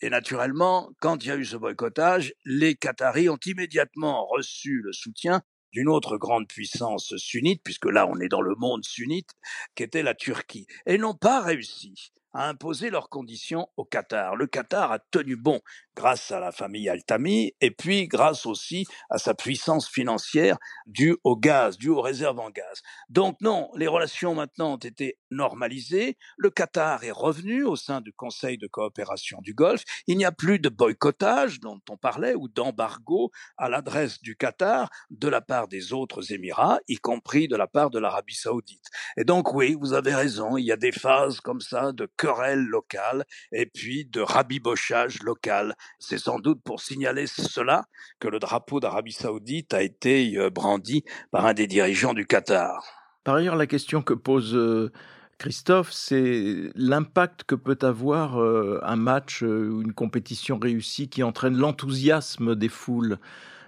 et 0.00 0.10
naturellement, 0.10 0.90
quand 1.00 1.24
il 1.24 1.28
y 1.28 1.30
a 1.30 1.36
eu 1.36 1.44
ce 1.44 1.56
boycottage, 1.56 2.34
les 2.44 2.74
Qataris 2.74 3.28
ont 3.28 3.38
immédiatement 3.46 4.26
reçu 4.26 4.80
le 4.82 4.92
soutien 4.92 5.42
d'une 5.72 5.88
autre 5.88 6.18
grande 6.18 6.46
puissance 6.46 7.16
sunnite, 7.16 7.62
puisque 7.64 7.86
là 7.86 8.06
on 8.06 8.20
est 8.20 8.28
dans 8.28 8.40
le 8.40 8.54
monde 8.56 8.84
sunnite, 8.84 9.30
qui 9.74 9.82
était 9.82 10.02
la 10.02 10.14
Turquie. 10.14 10.66
Et 10.86 10.98
n'ont 10.98 11.14
pas 11.14 11.40
réussi 11.40 12.12
à 12.32 12.48
imposer 12.48 12.90
leurs 12.90 13.08
conditions 13.08 13.68
au 13.76 13.84
Qatar. 13.84 14.36
Le 14.36 14.46
Qatar 14.46 14.92
a 14.92 14.98
tenu 14.98 15.36
bon 15.36 15.60
grâce 15.96 16.30
à 16.30 16.40
la 16.40 16.52
famille 16.52 16.88
Altami 16.88 17.54
et 17.60 17.70
puis 17.70 18.08
grâce 18.08 18.46
aussi 18.46 18.86
à 19.10 19.18
sa 19.18 19.34
puissance 19.34 19.88
financière 19.88 20.58
due 20.86 21.16
au 21.24 21.36
gaz, 21.36 21.78
due 21.78 21.90
aux 21.90 22.00
réserves 22.00 22.38
en 22.38 22.50
gaz. 22.50 22.82
Donc 23.08 23.40
non, 23.40 23.70
les 23.76 23.86
relations 23.86 24.34
maintenant 24.34 24.74
ont 24.74 24.78
été 24.78 25.18
normalisées. 25.30 26.16
Le 26.36 26.50
Qatar 26.50 27.04
est 27.04 27.10
revenu 27.10 27.64
au 27.64 27.76
sein 27.76 28.00
du 28.00 28.12
Conseil 28.12 28.58
de 28.58 28.66
coopération 28.66 29.38
du 29.42 29.54
Golfe. 29.54 29.84
Il 30.06 30.16
n'y 30.16 30.24
a 30.24 30.32
plus 30.32 30.58
de 30.58 30.68
boycottage 30.68 31.60
dont 31.60 31.80
on 31.90 31.96
parlait 31.96 32.34
ou 32.34 32.48
d'embargo 32.48 33.30
à 33.56 33.68
l'adresse 33.68 34.20
du 34.20 34.36
Qatar 34.36 34.90
de 35.10 35.28
la 35.28 35.40
part 35.40 35.68
des 35.68 35.92
autres 35.92 36.32
Émirats, 36.32 36.78
y 36.88 36.96
compris 36.96 37.48
de 37.48 37.56
la 37.56 37.66
part 37.66 37.90
de 37.90 37.98
l'Arabie 37.98 38.34
saoudite. 38.34 38.86
Et 39.16 39.24
donc 39.24 39.52
oui, 39.54 39.76
vous 39.80 39.92
avez 39.92 40.14
raison, 40.14 40.56
il 40.56 40.64
y 40.64 40.72
a 40.72 40.76
des 40.76 40.92
phases 40.92 41.40
comme 41.40 41.60
ça 41.60 41.92
de 41.92 42.08
querelle 42.16 42.64
locale 42.64 43.24
et 43.52 43.66
puis 43.66 44.04
de 44.06 44.20
rabibochage 44.20 45.22
local. 45.22 45.74
C'est 45.98 46.18
sans 46.18 46.38
doute 46.38 46.60
pour 46.62 46.80
signaler 46.80 47.26
cela 47.26 47.84
que 48.20 48.28
le 48.28 48.38
drapeau 48.38 48.80
d'Arabie 48.80 49.12
saoudite 49.12 49.74
a 49.74 49.82
été 49.82 50.36
euh, 50.36 50.50
brandi 50.50 51.04
par 51.30 51.46
un 51.46 51.54
des 51.54 51.66
dirigeants 51.66 52.14
du 52.14 52.26
Qatar. 52.26 52.84
Par 53.24 53.36
ailleurs, 53.36 53.56
la 53.56 53.66
question 53.66 54.02
que 54.02 54.14
pose 54.14 54.54
euh, 54.54 54.92
Christophe, 55.38 55.92
c'est 55.92 56.70
l'impact 56.74 57.44
que 57.44 57.54
peut 57.54 57.78
avoir 57.82 58.40
euh, 58.40 58.80
un 58.82 58.96
match 58.96 59.42
ou 59.42 59.82
une 59.82 59.92
compétition 59.92 60.58
réussie 60.58 61.08
qui 61.08 61.22
entraîne 61.22 61.56
l'enthousiasme 61.56 62.54
des 62.54 62.68
foules. 62.68 63.18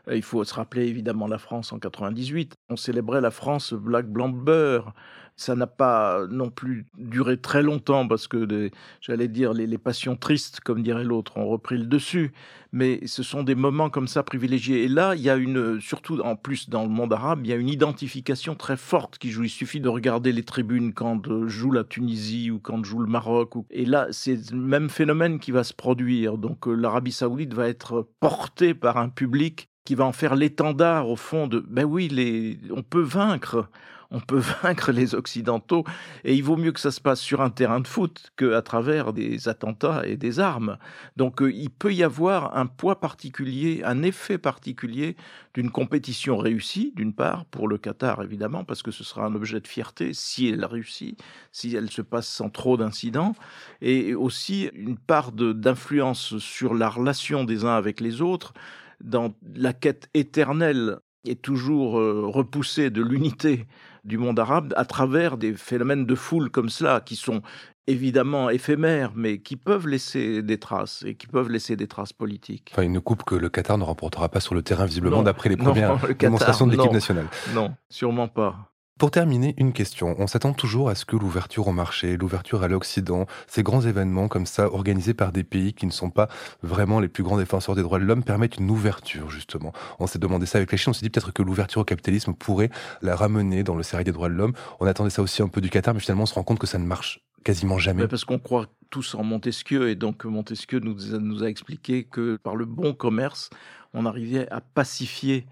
Il 0.09 0.23
faut 0.23 0.45
se 0.45 0.55
rappeler 0.55 0.87
évidemment 0.87 1.27
la 1.27 1.39
France 1.39 1.73
en 1.73 1.81
98. 1.81 2.55
On 2.69 2.77
célébrait 2.77 3.21
la 3.21 3.33
France 3.33 3.73
black 3.73 4.07
blanc 4.07 4.29
beurre. 4.29 4.95
Ça 5.37 5.55
n'a 5.55 5.67
pas 5.67 6.27
non 6.31 6.49
plus 6.49 6.87
duré 6.97 7.37
très 7.37 7.63
longtemps 7.63 8.09
parce 8.09 8.27
que, 8.27 8.71
j'allais 9.03 9.29
dire, 9.29 9.53
les, 9.53 9.79
passions 9.79 10.17
tristes, 10.17 10.61
comme 10.61 10.83
dirait 10.83 11.05
l'autre, 11.05 11.37
ont 11.37 11.47
repris 11.47 11.77
le 11.77 11.85
dessus. 11.85 12.33
Mais 12.73 13.07
ce 13.07 13.23
sont 13.23 13.43
des 13.43 13.55
moments 13.55 13.91
comme 13.91 14.09
ça 14.09 14.23
privilégiés. 14.23 14.85
Et 14.85 14.89
là, 14.89 15.15
il 15.15 15.21
y 15.21 15.29
a 15.29 15.37
une, 15.37 15.81
surtout 15.81 16.21
en 16.21 16.37
plus 16.37 16.71
dans 16.71 16.83
le 16.83 16.89
monde 16.89 17.13
arabe, 17.13 17.41
il 17.45 17.51
y 17.51 17.53
a 17.53 17.57
une 17.57 17.69
identification 17.69 18.55
très 18.55 18.77
forte 18.77 19.19
qui 19.19 19.31
joue. 19.31 19.45
Il 19.45 19.51
suffit 19.51 19.81
de 19.81 19.89
regarder 19.89 20.33
les 20.33 20.43
tribunes 20.43 20.95
quand 20.95 21.29
euh, 21.29 21.49
joue 21.49 21.71
la 21.71 21.85
Tunisie 21.85 22.51
ou 22.51 22.59
quand 22.59 22.83
joue 22.85 23.01
le 23.01 23.07
Maroc. 23.07 23.53
Et 23.71 23.85
là, 23.85 24.09
c'est 24.11 24.51
le 24.51 24.59
même 24.59 24.89
phénomène 24.89 25.39
qui 25.39 25.53
va 25.53 25.65
se 25.65 25.75
produire. 25.75 26.39
Donc 26.39 26.67
euh, 26.67 26.75
l'Arabie 26.75 27.13
saoudite 27.13 27.55
va 27.55 27.69
être 27.69 28.09
portée 28.21 28.75
par 28.75 28.97
un 28.97 29.11
public 29.11 29.69
qui 29.85 29.95
va 29.95 30.05
en 30.05 30.13
faire 30.13 30.35
l'étendard 30.35 31.09
au 31.09 31.17
fond 31.17 31.47
de 31.47 31.61
ben 31.61 31.85
oui 31.85 32.59
on 32.75 32.83
peut 32.83 33.03
vaincre 33.03 33.71
on 34.11 34.21
peut 34.21 34.41
vaincre 34.63 34.93
les 34.93 35.15
Occidentaux, 35.15 35.85
et 36.25 36.35
il 36.35 36.43
vaut 36.43 36.57
mieux 36.57 36.73
que 36.73 36.81
ça 36.81 36.91
se 36.91 37.01
passe 37.01 37.21
sur 37.21 37.41
un 37.41 37.51
terrain 37.51 37.81
de 37.81 37.89
foot 37.89 38.33
qu'à 38.37 38.63
travers 38.63 39.13
des 39.13 39.49
attentats 39.49 40.07
et 40.07 40.17
des 40.17 40.41
armes. 40.41 40.79
Donc 41.17 41.43
euh, 41.43 41.53
il 41.53 41.71
peut 41.71 41.93
y 41.93 42.03
avoir 42.03 42.57
un 42.57 42.67
poids 42.67 43.01
particulier, 43.01 43.83
un 43.85 44.03
effet 44.03 44.39
particulier 44.39 45.17
d'une 45.55 45.71
compétition 45.71 46.37
réussie, 46.37 46.93
d'une 46.95 47.15
part, 47.15 47.45
pour 47.47 47.69
le 47.69 47.79
Qatar 47.79 48.23
évidemment, 48.23 48.65
parce 48.65 48.83
que 48.83 48.91
ce 48.91 49.05
sera 49.05 49.25
un 49.25 49.35
objet 49.35 49.61
de 49.61 49.67
fierté 49.67 50.13
si 50.13 50.49
elle 50.49 50.65
réussit, 50.65 51.19
si 51.53 51.75
elle 51.75 51.91
se 51.91 52.03
passe 52.03 52.29
sans 52.29 52.51
trop 52.51 52.77
d'incidents, 52.77 53.35
et 53.81 54.15
aussi 54.15 54.71
une 54.75 54.99
part 54.99 55.33
d'influence 55.33 56.39
sur 56.39 56.75
la 56.75 56.89
relation 56.89 57.45
des 57.45 57.65
uns 57.65 57.77
avec 57.77 58.01
les 58.01 58.21
autres, 58.21 58.53
dans 59.01 59.35
la 59.55 59.73
quête 59.73 60.09
éternelle 60.15 60.99
et 61.25 61.37
toujours 61.37 61.99
euh, 61.99 62.23
repoussée 62.27 62.91
de 62.91 63.03
l'unité 63.03 63.67
du 64.07 64.19
monde 64.19 64.39
arabe 64.39 64.73
à 64.77 64.85
travers 64.85 65.37
des 65.37 65.55
phénomènes 65.55 66.07
de 66.07 66.15
foule 66.15 66.51
comme 66.51 66.69
cela, 66.69 67.01
qui 67.01 67.17
sont 67.17 67.43
évidemment 67.87 68.51
éphémères, 68.51 69.13
mais 69.15 69.39
qui 69.39 69.57
peuvent 69.57 69.87
laisser 69.87 70.43
des 70.43 70.59
traces 70.59 71.05
et 71.07 71.15
qui 71.15 71.27
peuvent 71.27 71.51
laisser 71.51 71.77
des 71.77 71.87
traces 71.87 72.13
politiques. 72.13 72.71
Enfin, 72.73 72.83
une 72.83 73.01
coupe 73.01 73.25
que 73.25 73.35
le 73.35 73.49
Qatar 73.49 73.79
ne 73.79 73.85
remportera 73.85 74.29
pas 74.29 74.41
sur 74.41 74.55
le 74.55 74.63
terrain, 74.63 74.87
visiblement, 74.87 75.23
d'après 75.23 75.49
les 75.49 75.57
premières 75.57 75.99
démonstrations 76.15 76.67
de 76.67 76.73
l'équipe 76.73 76.93
nationale. 76.93 77.27
Non, 77.55 77.75
sûrement 77.91 78.29
pas. 78.29 78.73
Pour 78.99 79.11
terminer, 79.11 79.55
une 79.59 79.75
question. 79.75 80.17
On 80.19 80.27
s'attend 80.27 80.55
toujours 80.55 80.89
à 80.89 80.95
ce 80.95 81.05
que 81.05 81.17
l'ouverture 81.17 81.69
au 81.69 81.73
marché, 81.73 82.17
l'ouverture 82.17 82.63
à 82.63 82.69
l'Occident, 82.69 83.27
ces 83.47 83.63
grands 83.63 83.83
événements 83.83 84.27
comme 84.27 84.47
ça, 84.47 84.73
organisés 84.73 85.13
par 85.13 85.33
des 85.33 85.45
pays 85.45 85.75
qui 85.75 85.85
ne 85.85 85.91
sont 85.91 86.09
pas 86.09 86.29
vraiment 86.63 86.99
les 86.99 87.09
plus 87.09 87.23
grands 87.23 87.37
défenseurs 87.37 87.75
des 87.75 87.83
droits 87.83 87.99
de 87.99 88.05
l'homme, 88.05 88.25
permettent 88.25 88.57
une 88.57 88.71
ouverture, 88.71 89.31
justement. 89.31 89.75
On 89.99 90.07
s'est 90.07 90.19
demandé 90.19 90.47
ça 90.47 90.57
avec 90.57 90.73
la 90.73 90.79
Chine, 90.79 90.93
on 90.93 90.95
s'est 90.95 91.05
dit 91.05 91.11
peut-être 91.11 91.31
que 91.31 91.43
l'ouverture 91.43 91.83
au 91.83 91.85
capitalisme 91.85 92.33
pourrait 92.33 92.71
la 93.03 93.17
ramener 93.17 93.65
dans 93.65 93.75
le 93.75 93.83
série 93.83 94.05
des 94.05 94.13
droits 94.13 94.31
de 94.31 94.35
l'homme. 94.35 94.55
On 94.81 94.87
attendait 94.87 95.11
ça 95.11 95.21
aussi 95.21 95.43
un 95.43 95.49
peu 95.49 95.61
du 95.61 95.69
Qatar, 95.69 95.93
mais 95.93 96.01
finalement 96.01 96.23
on 96.23 96.27
se 96.27 96.35
rend 96.35 96.43
compte 96.43 96.59
que 96.59 96.67
ça 96.67 96.79
ne 96.79 96.87
marche 96.87 97.21
quasiment 97.45 97.77
jamais. 97.77 98.09
parce 98.09 98.25
qu'on 98.25 98.39
croit 98.39 98.65
tous 98.89 99.15
en 99.15 99.25
Montesquieu, 99.25 99.91
et 99.91 99.95
donc 99.95 100.25
Montesquieu 100.25 100.81
nous 100.81 100.97
nous 101.21 101.45
a 101.45 101.51
expliqué 101.51 102.05
que 102.05 102.37
par 102.37 102.57
le 102.57 102.65
bon 102.65 102.95
commerce, 102.95 103.51
on 103.93 104.07
arrivait 104.07 104.49
à 104.51 104.63
pacifier 104.63 105.45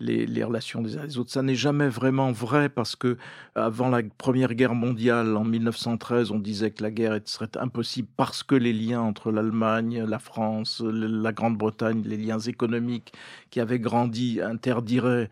les, 0.00 0.44
relations 0.44 0.82
des 0.82 0.96
uns 0.96 1.04
des 1.04 1.18
autres. 1.18 1.30
Ça 1.30 1.42
n'est 1.42 1.54
jamais 1.54 1.88
vraiment 1.88 2.32
vrai 2.32 2.68
parce 2.68 2.96
que 2.96 3.16
avant 3.54 3.88
la 3.88 4.02
Première 4.16 4.54
Guerre 4.54 4.74
mondiale, 4.74 5.36
en 5.36 5.44
1913, 5.44 6.30
on 6.30 6.38
disait 6.38 6.70
que 6.70 6.82
la 6.82 6.90
guerre 6.90 7.18
serait 7.24 7.56
impossible 7.58 8.08
parce 8.16 8.42
que 8.42 8.54
les 8.54 8.72
liens 8.72 9.00
entre 9.00 9.32
l'Allemagne, 9.32 10.04
la 10.04 10.18
France, 10.18 10.82
la 10.84 11.32
Grande-Bretagne, 11.32 12.02
les 12.04 12.16
liens 12.16 12.38
économiques 12.38 13.12
qui 13.50 13.60
avaient 13.60 13.80
grandi 13.80 14.40
interdiraient 14.40 15.28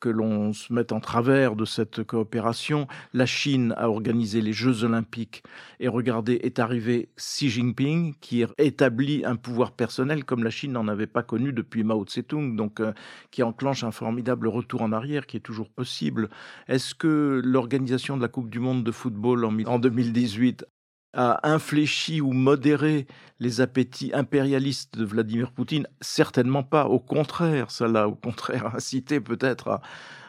que 0.00 0.08
l'on 0.08 0.52
se 0.52 0.72
mette 0.72 0.92
en 0.92 1.00
travers 1.00 1.54
de 1.54 1.64
cette 1.64 2.02
coopération. 2.02 2.88
La 3.12 3.26
Chine 3.26 3.74
a 3.76 3.88
organisé 3.88 4.40
les 4.40 4.52
Jeux 4.52 4.84
olympiques 4.84 5.42
et 5.78 5.88
regardez, 5.88 6.40
est 6.42 6.58
arrivé 6.58 7.10
Xi 7.16 7.48
Jinping 7.48 8.14
qui 8.20 8.44
établit 8.58 9.22
un 9.24 9.36
pouvoir 9.36 9.72
personnel 9.72 10.24
comme 10.24 10.42
la 10.42 10.50
Chine 10.50 10.72
n'en 10.72 10.88
avait 10.88 11.06
pas 11.06 11.22
connu 11.22 11.52
depuis 11.52 11.84
Mao 11.84 12.04
Tse-tung, 12.04 12.56
donc 12.56 12.80
euh, 12.80 12.92
qui 13.30 13.42
enclenche 13.42 13.84
un 13.84 13.92
formidable 13.92 14.48
retour 14.48 14.82
en 14.82 14.92
arrière 14.92 15.26
qui 15.26 15.36
est 15.36 15.40
toujours 15.40 15.70
possible. 15.70 16.30
Est-ce 16.66 16.94
que 16.94 17.40
l'organisation 17.44 18.16
de 18.16 18.22
la 18.22 18.28
Coupe 18.28 18.50
du 18.50 18.58
Monde 18.58 18.84
de 18.84 18.92
football 18.92 19.44
en, 19.44 19.56
en 19.66 19.78
2018 19.78 20.64
a 21.12 21.48
infléchi 21.50 22.20
ou 22.20 22.32
modéré 22.32 23.06
les 23.40 23.60
appétits 23.60 24.12
impérialistes 24.14 24.96
de 24.96 25.04
Vladimir 25.04 25.50
Poutine 25.50 25.86
Certainement 26.00 26.62
pas. 26.62 26.86
Au 26.86 27.00
contraire, 27.00 27.70
ça 27.70 27.88
l'a 27.88 28.08
au 28.08 28.14
contraire 28.14 28.74
incité 28.74 29.20
peut-être 29.20 29.80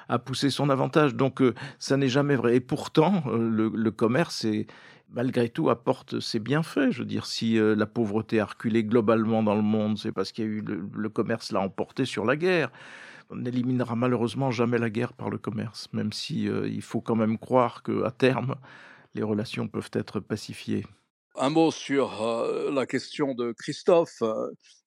à, 0.09 0.19
pousser 0.19 0.49
son 0.49 0.69
avantage. 0.69 1.15
Donc 1.15 1.41
euh, 1.41 1.53
ça 1.79 1.97
n'est 1.97 2.09
jamais 2.09 2.35
vrai. 2.35 2.55
Et 2.55 2.59
pourtant, 2.59 3.23
euh, 3.27 3.71
le, 3.73 3.91
commerce 3.91 4.45
malgré 5.13 5.49
tout 5.49 5.69
apporte 5.69 6.19
ses 6.19 6.39
bienfaits. 6.39 6.91
Je 6.91 6.99
veux 6.99 7.05
dire, 7.05 7.25
si 7.25 7.57
euh, 7.57 7.75
la 7.75 7.85
pauvreté 7.85 8.39
a 8.39 8.45
reculé 8.45 8.83
globalement 8.83 9.43
dans 9.43 9.55
le 9.55 9.61
monde, 9.61 9.97
c'est 9.97 10.11
parce 10.11 10.31
qu'il 10.31 10.45
y 10.45 10.47
a 10.47 10.51
eu 10.51 10.61
le, 10.61 11.09
commerce 11.09 11.51
l'a 11.51 11.61
emporté 11.61 12.05
sur 12.05 12.25
la 12.25 12.35
guerre. 12.35 12.71
On 13.29 13.37
n'éliminera 13.37 13.95
malheureusement 13.95 14.51
jamais 14.51 14.77
la 14.77 14.89
guerre 14.89 15.13
par 15.13 15.29
le 15.29 15.37
commerce, 15.37 15.87
même 15.93 16.11
si 16.11 16.47
il 16.47 16.81
faut 16.81 16.99
quand 16.99 17.15
même 17.15 17.37
croire 17.37 17.81
qu'à 17.81 18.11
terme, 18.11 18.55
les 19.13 19.23
relations 19.23 19.67
peuvent 19.67 19.91
être 19.93 20.19
pacifiées. 20.19 20.85
Un 21.35 21.49
mot 21.49 21.71
sur 21.71 22.21
euh, 22.23 22.71
la 22.71 22.85
question 22.85 23.33
de 23.33 23.53
Christophe. 23.53 24.21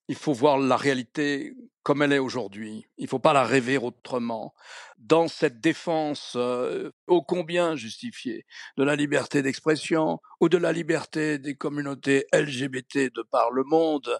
Il 0.09 0.17
faut 0.17 0.33
voir 0.33 0.59
la 0.59 0.77
réalité 0.77 1.55
comme 1.85 2.03
elle 2.03 2.14
est 2.14 2.19
aujourd'hui. 2.19 2.87
Il 2.97 3.05
ne 3.05 3.09
faut 3.09 3.19
pas 3.19 3.35
la 3.35 3.45
rêver 3.45 3.77
autrement. 3.77 4.55
Dans 4.99 5.29
cette 5.29 5.61
défense 5.61 6.33
euh, 6.35 6.90
ô 7.07 7.23
combien 7.23 7.77
justifiée 7.77 8.47
de 8.79 8.85
la 8.85 8.97
liberté 8.97 9.43
d'expression 9.43 10.19
ou 10.40 10.49
de 10.49 10.57
la 10.57 10.73
liberté 10.73 11.38
des 11.38 11.55
communautés 11.55 12.27
LGBT 12.33 13.12
de 13.14 13.23
par 13.23 13.51
le 13.51 13.64
monde, 13.64 14.19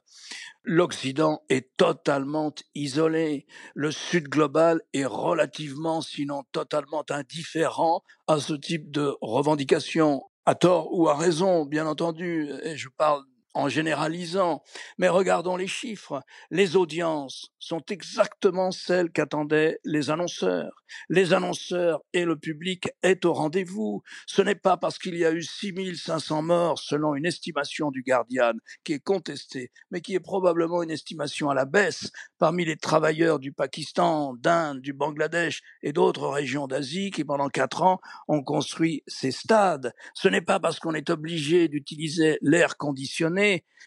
l'Occident 0.63 1.43
est 1.49 1.75
totalement 1.77 2.55
isolé. 2.75 3.47
Le 3.75 3.91
Sud 3.91 4.29
global 4.29 4.83
est 4.93 5.07
relativement, 5.07 6.03
sinon 6.03 6.45
totalement 6.53 7.05
indifférent 7.09 8.05
à 8.27 8.41
ce 8.41 8.53
type 8.53 8.91
de 8.91 9.17
revendications 9.23 10.23
à 10.47 10.55
tort 10.55 10.93
ou 10.93 11.09
à 11.09 11.17
raison, 11.17 11.65
bien 11.65 11.87
entendu, 11.87 12.51
et 12.63 12.77
je 12.77 12.91
parle 12.91 13.25
en 13.55 13.69
généralisant, 13.69 14.63
mais 14.99 15.09
regardons 15.09 15.57
les 15.57 15.69
chiffres. 15.69 16.23
Les 16.51 16.77
audiences 16.77 17.53
sont 17.61 17.83
exactement 17.89 18.73
celles 18.73 19.11
qu'attendaient 19.11 19.79
les 19.85 20.11
annonceurs. 20.11 20.73
Les 21.09 21.33
annonceurs 21.33 22.03
et 22.13 22.25
le 22.25 22.37
public 22.37 22.89
est 23.03 23.25
au 23.25 23.33
rendez-vous. 23.33 24.03
Ce 24.27 24.43
n'est 24.43 24.55
pas 24.57 24.77
parce 24.77 24.99
qu'il 24.99 25.17
y 25.17 25.25
a 25.25 25.33
eu 25.33 25.43
6500 25.43 26.43
morts 26.43 26.79
selon 26.79 27.15
une 27.15 27.27
estimation 27.27 27.91
du 27.91 28.03
Guardian 28.03 28.55
qui 28.83 28.93
est 28.93 29.01
contestée, 29.01 29.71
mais 29.91 30.01
qui 30.01 30.15
est 30.15 30.21
probablement 30.21 30.83
une 30.83 30.91
estimation 30.91 31.49
à 31.49 31.55
la 31.55 31.65
baisse 31.65 32.11
parmi 32.39 32.65
les 32.65 32.77
travailleurs 32.77 33.39
du 33.39 33.53
Pakistan, 33.53 34.35
d'Inde, 34.35 34.81
du 34.81 34.93
Bangladesh 34.93 35.63
et 35.83 35.93
d'autres 35.93 36.29
régions 36.29 36.67
d'Asie 36.67 37.11
qui 37.13 37.25
pendant 37.25 37.49
quatre 37.49 37.83
ans 37.83 38.01
ont 38.29 38.43
construit 38.43 39.03
ces 39.07 39.31
stades. 39.31 39.93
Ce 40.15 40.29
n'est 40.29 40.41
pas 40.41 40.59
parce 40.59 40.81
qu'on 40.81 40.95
est 40.95 41.11
obligé 41.11 41.69
d'utiliser 41.69 42.39
l'air 42.43 42.77
conditionné 42.77 43.44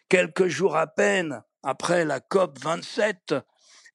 quelques 0.09 0.47
jours 0.47 0.75
à 0.75 0.87
peine 0.87 1.41
après 1.63 2.05
la 2.05 2.19
COP 2.19 2.59
27, 2.59 3.35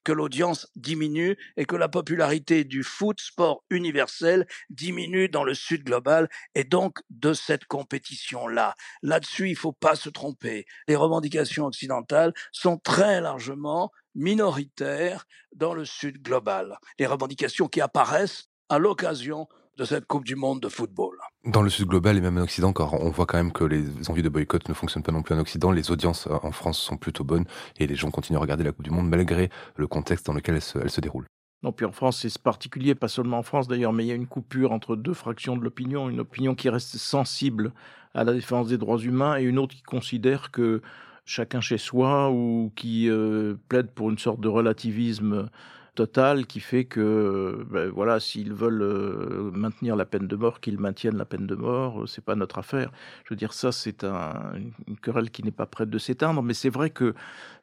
que 0.05 0.12
l'audience 0.12 0.68
diminue 0.77 1.37
et 1.57 1.64
que 1.64 1.77
la 1.77 1.88
popularité 1.88 2.64
du 2.64 2.83
foot 2.83 3.20
sport 3.20 3.64
universel 3.70 4.46
diminue 4.70 5.29
dans 5.29 5.44
le 5.44 5.55
sud 5.55 5.85
global 5.85 6.29
et 6.55 6.64
donc 6.64 6.98
de 7.11 7.33
cette 7.33 7.66
compétition-là. 7.66 8.75
Là-dessus, 9.03 9.48
il 9.48 9.53
ne 9.53 9.59
faut 9.59 9.72
pas 9.72 9.94
se 9.94 10.09
tromper. 10.09 10.66
Les 10.88 10.96
revendications 10.96 11.66
occidentales 11.66 12.33
sont 12.51 12.79
très 12.79 13.20
largement 13.20 13.92
minoritaires 14.14 15.27
dans 15.55 15.75
le 15.75 15.85
sud 15.85 16.22
global. 16.22 16.79
Les 16.98 17.07
revendications 17.07 17.68
qui 17.68 17.81
apparaissent 17.81 18.48
à 18.68 18.79
l'occasion 18.79 19.48
de 19.79 19.85
cette 19.85 20.07
Coupe 20.07 20.25
du 20.25 20.37
Monde 20.37 20.61
de 20.61 20.69
football. 20.69 21.17
Dans 21.45 21.63
le 21.63 21.71
Sud 21.71 21.89
global 21.89 22.19
et 22.19 22.21
même 22.21 22.37
en 22.37 22.43
Occident, 22.43 22.75
on 22.77 23.09
voit 23.11 23.27
quand 23.27 23.39
même 23.39 23.53
que 23.53 23.65
les 23.65 24.11
envies 24.11 24.23
de 24.23 24.29
boycott 24.29 24.69
ne 24.69 24.75
fonctionnent 24.75 25.03
pas 25.03 25.13
non 25.13 25.23
plus 25.23 25.35
en 25.35 25.39
Occident. 25.39 25.71
Les 25.71 25.91
audiences 25.91 26.27
euh, 26.27 26.37
en 26.43 26.53
France 26.53 26.79
sont 26.79 26.97
plutôt 26.97 27.25
bonnes 27.25 27.47
et 27.79 27.87
les 27.87 27.97
gens 27.97 28.11
continuent 28.11 28.37
à 28.37 28.41
regarder 28.41 28.65
la 28.65 28.73
Coupe 28.73 28.85
du 28.85 28.91
Monde 28.91 29.09
malgré 29.09 29.51
le 29.77 29.87
contexte 29.87 30.27
dans 30.27 30.35
lequel 30.35 30.57
elle 30.57 30.91
se, 30.91 31.01
déroule. 31.01 31.27
Non, 31.63 31.73
puis 31.73 31.87
en 31.87 31.93
France, 31.93 32.19
c'est 32.21 32.43
particulier, 32.43 32.95
pas 32.95 33.09
seulement 33.09 33.39
en 33.39 33.43
France 33.43 33.67
d'ailleurs, 33.67 33.93
mais 33.93 34.05
il 34.05 34.09
y 34.09 34.13
a 34.13 34.17
une 34.17 34.27
coupure 34.27 34.73
entre 34.73 34.95
deux 34.95 35.15
fractions 35.15 35.57
de 35.57 35.63
l'opinion, 35.63 36.11
une 36.11 36.21
opinion 36.21 36.55
qui 36.55 36.69
reste 36.69 36.97
sensible 36.97 37.73
à 38.15 38.25
la 38.25 38.35
défense 38.35 38.69
des 38.69 38.79
droits 38.79 38.99
humains 38.99 39.39
et 39.39 39.43
une 39.43 39.59
autre 39.59 39.75
qui 39.75 39.83
considère 39.83 40.51
que 40.51 40.83
chacun 41.25 41.61
chez 41.61 41.79
soi 41.79 42.31
ou 42.31 42.73
qui 42.77 43.09
euh, 43.09 43.55
plaide 43.69 43.93
pour 43.93 44.11
une 44.11 44.19
sorte 44.19 44.41
de 44.41 44.49
relativisme 44.49 45.49
Total 45.94 46.46
qui 46.46 46.61
fait 46.61 46.87
que, 46.87 47.66
ben 47.70 47.90
voilà, 47.90 48.18
s'ils 48.18 48.55
veulent 48.55 48.81
euh, 48.81 49.50
maintenir 49.52 49.94
la 49.94 50.07
peine 50.07 50.26
de 50.26 50.37
mort, 50.37 50.61
qu'ils 50.61 50.78
maintiennent 50.78 51.18
la 51.18 51.26
peine 51.26 51.46
de 51.46 51.55
mort, 51.55 52.05
euh, 52.05 52.07
c'est 52.07 52.24
pas 52.24 52.35
notre 52.35 52.57
affaire. 52.59 52.90
Je 53.24 53.35
veux 53.35 53.37
dire, 53.37 53.52
ça, 53.52 53.72
c'est 53.72 54.02
un, 54.02 54.55
une 54.87 54.96
querelle 54.98 55.31
qui 55.31 55.42
n'est 55.42 55.50
pas 55.50 55.66
prête 55.66 55.90
de 55.90 55.98
s'éteindre, 55.98 56.42
mais 56.42 56.55
c'est 56.55 56.70
vrai 56.70 56.88
que 56.88 57.14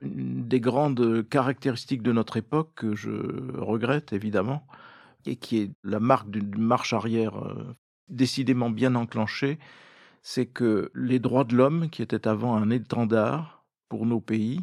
des 0.03 0.59
grandes 0.59 1.27
caractéristiques 1.27 2.03
de 2.03 2.11
notre 2.11 2.37
époque, 2.37 2.69
que 2.75 2.93
je 2.95 3.09
regrette 3.57 4.13
évidemment, 4.13 4.67
et 5.25 5.35
qui 5.35 5.57
est 5.59 5.71
la 5.83 5.99
marque 5.99 6.29
d'une 6.29 6.55
marche 6.61 6.93
arrière 6.93 7.35
euh, 7.43 7.75
décidément 8.09 8.69
bien 8.69 8.93
enclenchée, 8.93 9.57
c'est 10.21 10.45
que 10.47 10.91
les 10.93 11.19
droits 11.19 11.45
de 11.45 11.55
l'homme, 11.55 11.89
qui 11.89 12.03
étaient 12.03 12.27
avant 12.27 12.55
un 12.55 12.69
étendard 12.69 13.65
pour 13.89 14.05
nos 14.05 14.21
pays, 14.21 14.61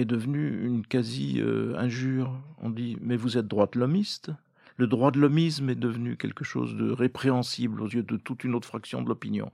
est 0.00 0.04
devenue 0.04 0.64
une 0.64 0.86
quasi-injure. 0.86 2.32
On 2.62 2.70
dit 2.70 2.96
Mais 3.00 3.16
vous 3.16 3.38
êtes 3.38 3.46
droit 3.48 3.68
de 3.72 3.78
l'homiste 3.78 4.30
Le 4.76 4.86
droit 4.86 5.10
de 5.10 5.20
l'homisme 5.20 5.70
est 5.70 5.74
devenu 5.74 6.16
quelque 6.16 6.44
chose 6.44 6.76
de 6.76 6.90
répréhensible 6.90 7.80
aux 7.82 7.88
yeux 7.88 8.02
de 8.02 8.16
toute 8.16 8.44
une 8.44 8.54
autre 8.54 8.68
fraction 8.68 9.02
de 9.02 9.08
l'opinion. 9.08 9.50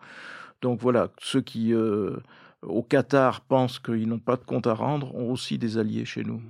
Donc 0.62 0.80
voilà, 0.80 1.10
ceux 1.18 1.42
qui, 1.42 1.74
euh, 1.74 2.16
au 2.62 2.82
Qatar, 2.82 3.42
pensent 3.42 3.78
qu'ils 3.78 4.08
n'ont 4.08 4.18
pas 4.18 4.36
de 4.36 4.44
compte 4.44 4.66
à 4.66 4.74
rendre, 4.74 5.14
ont 5.14 5.30
aussi 5.30 5.58
des 5.58 5.78
alliés 5.78 6.04
chez 6.04 6.24
nous. 6.24 6.40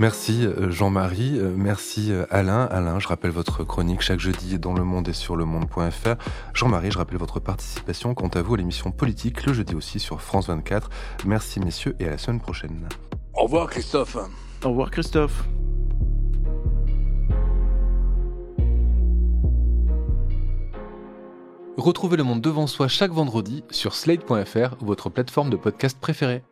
Merci 0.00 0.46
euh, 0.46 0.70
Jean-Marie, 0.70 1.38
euh, 1.38 1.52
merci 1.54 2.10
euh, 2.10 2.24
Alain. 2.30 2.64
Alain, 2.70 2.98
je 2.98 3.06
rappelle 3.06 3.32
votre 3.32 3.64
chronique 3.64 4.00
chaque 4.00 4.18
jeudi 4.18 4.58
dans 4.58 4.72
Le 4.72 4.82
Monde 4.82 5.08
et 5.08 5.12
sur 5.12 5.36
le 5.36 5.44
monde.fr. 5.44 6.14
Jean-Marie, 6.54 6.90
je 6.90 6.96
rappelle 6.96 7.18
votre 7.18 7.38
participation 7.38 8.14
quant 8.14 8.28
à 8.28 8.40
vous 8.40 8.54
à 8.54 8.56
l'émission 8.56 8.92
politique 8.92 9.44
le 9.44 9.52
jeudi 9.52 9.74
aussi 9.74 10.00
sur 10.00 10.22
France 10.22 10.48
24. 10.48 10.88
Merci 11.26 11.60
messieurs 11.60 11.96
et 12.00 12.06
à 12.06 12.10
la 12.12 12.16
semaine 12.16 12.40
prochaine. 12.40 12.88
Au 13.34 13.42
revoir 13.42 13.68
Christophe. 13.68 14.16
Au 14.64 14.70
revoir 14.70 14.90
Christophe. 14.90 15.44
Retrouvez 21.76 22.16
le 22.16 22.24
monde 22.24 22.40
devant 22.40 22.66
soi 22.66 22.88
chaque 22.88 23.12
vendredi 23.12 23.64
sur 23.70 23.94
slate.fr, 23.94 24.76
votre 24.80 25.10
plateforme 25.10 25.50
de 25.50 25.56
podcast 25.56 25.98
préférée. 26.00 26.42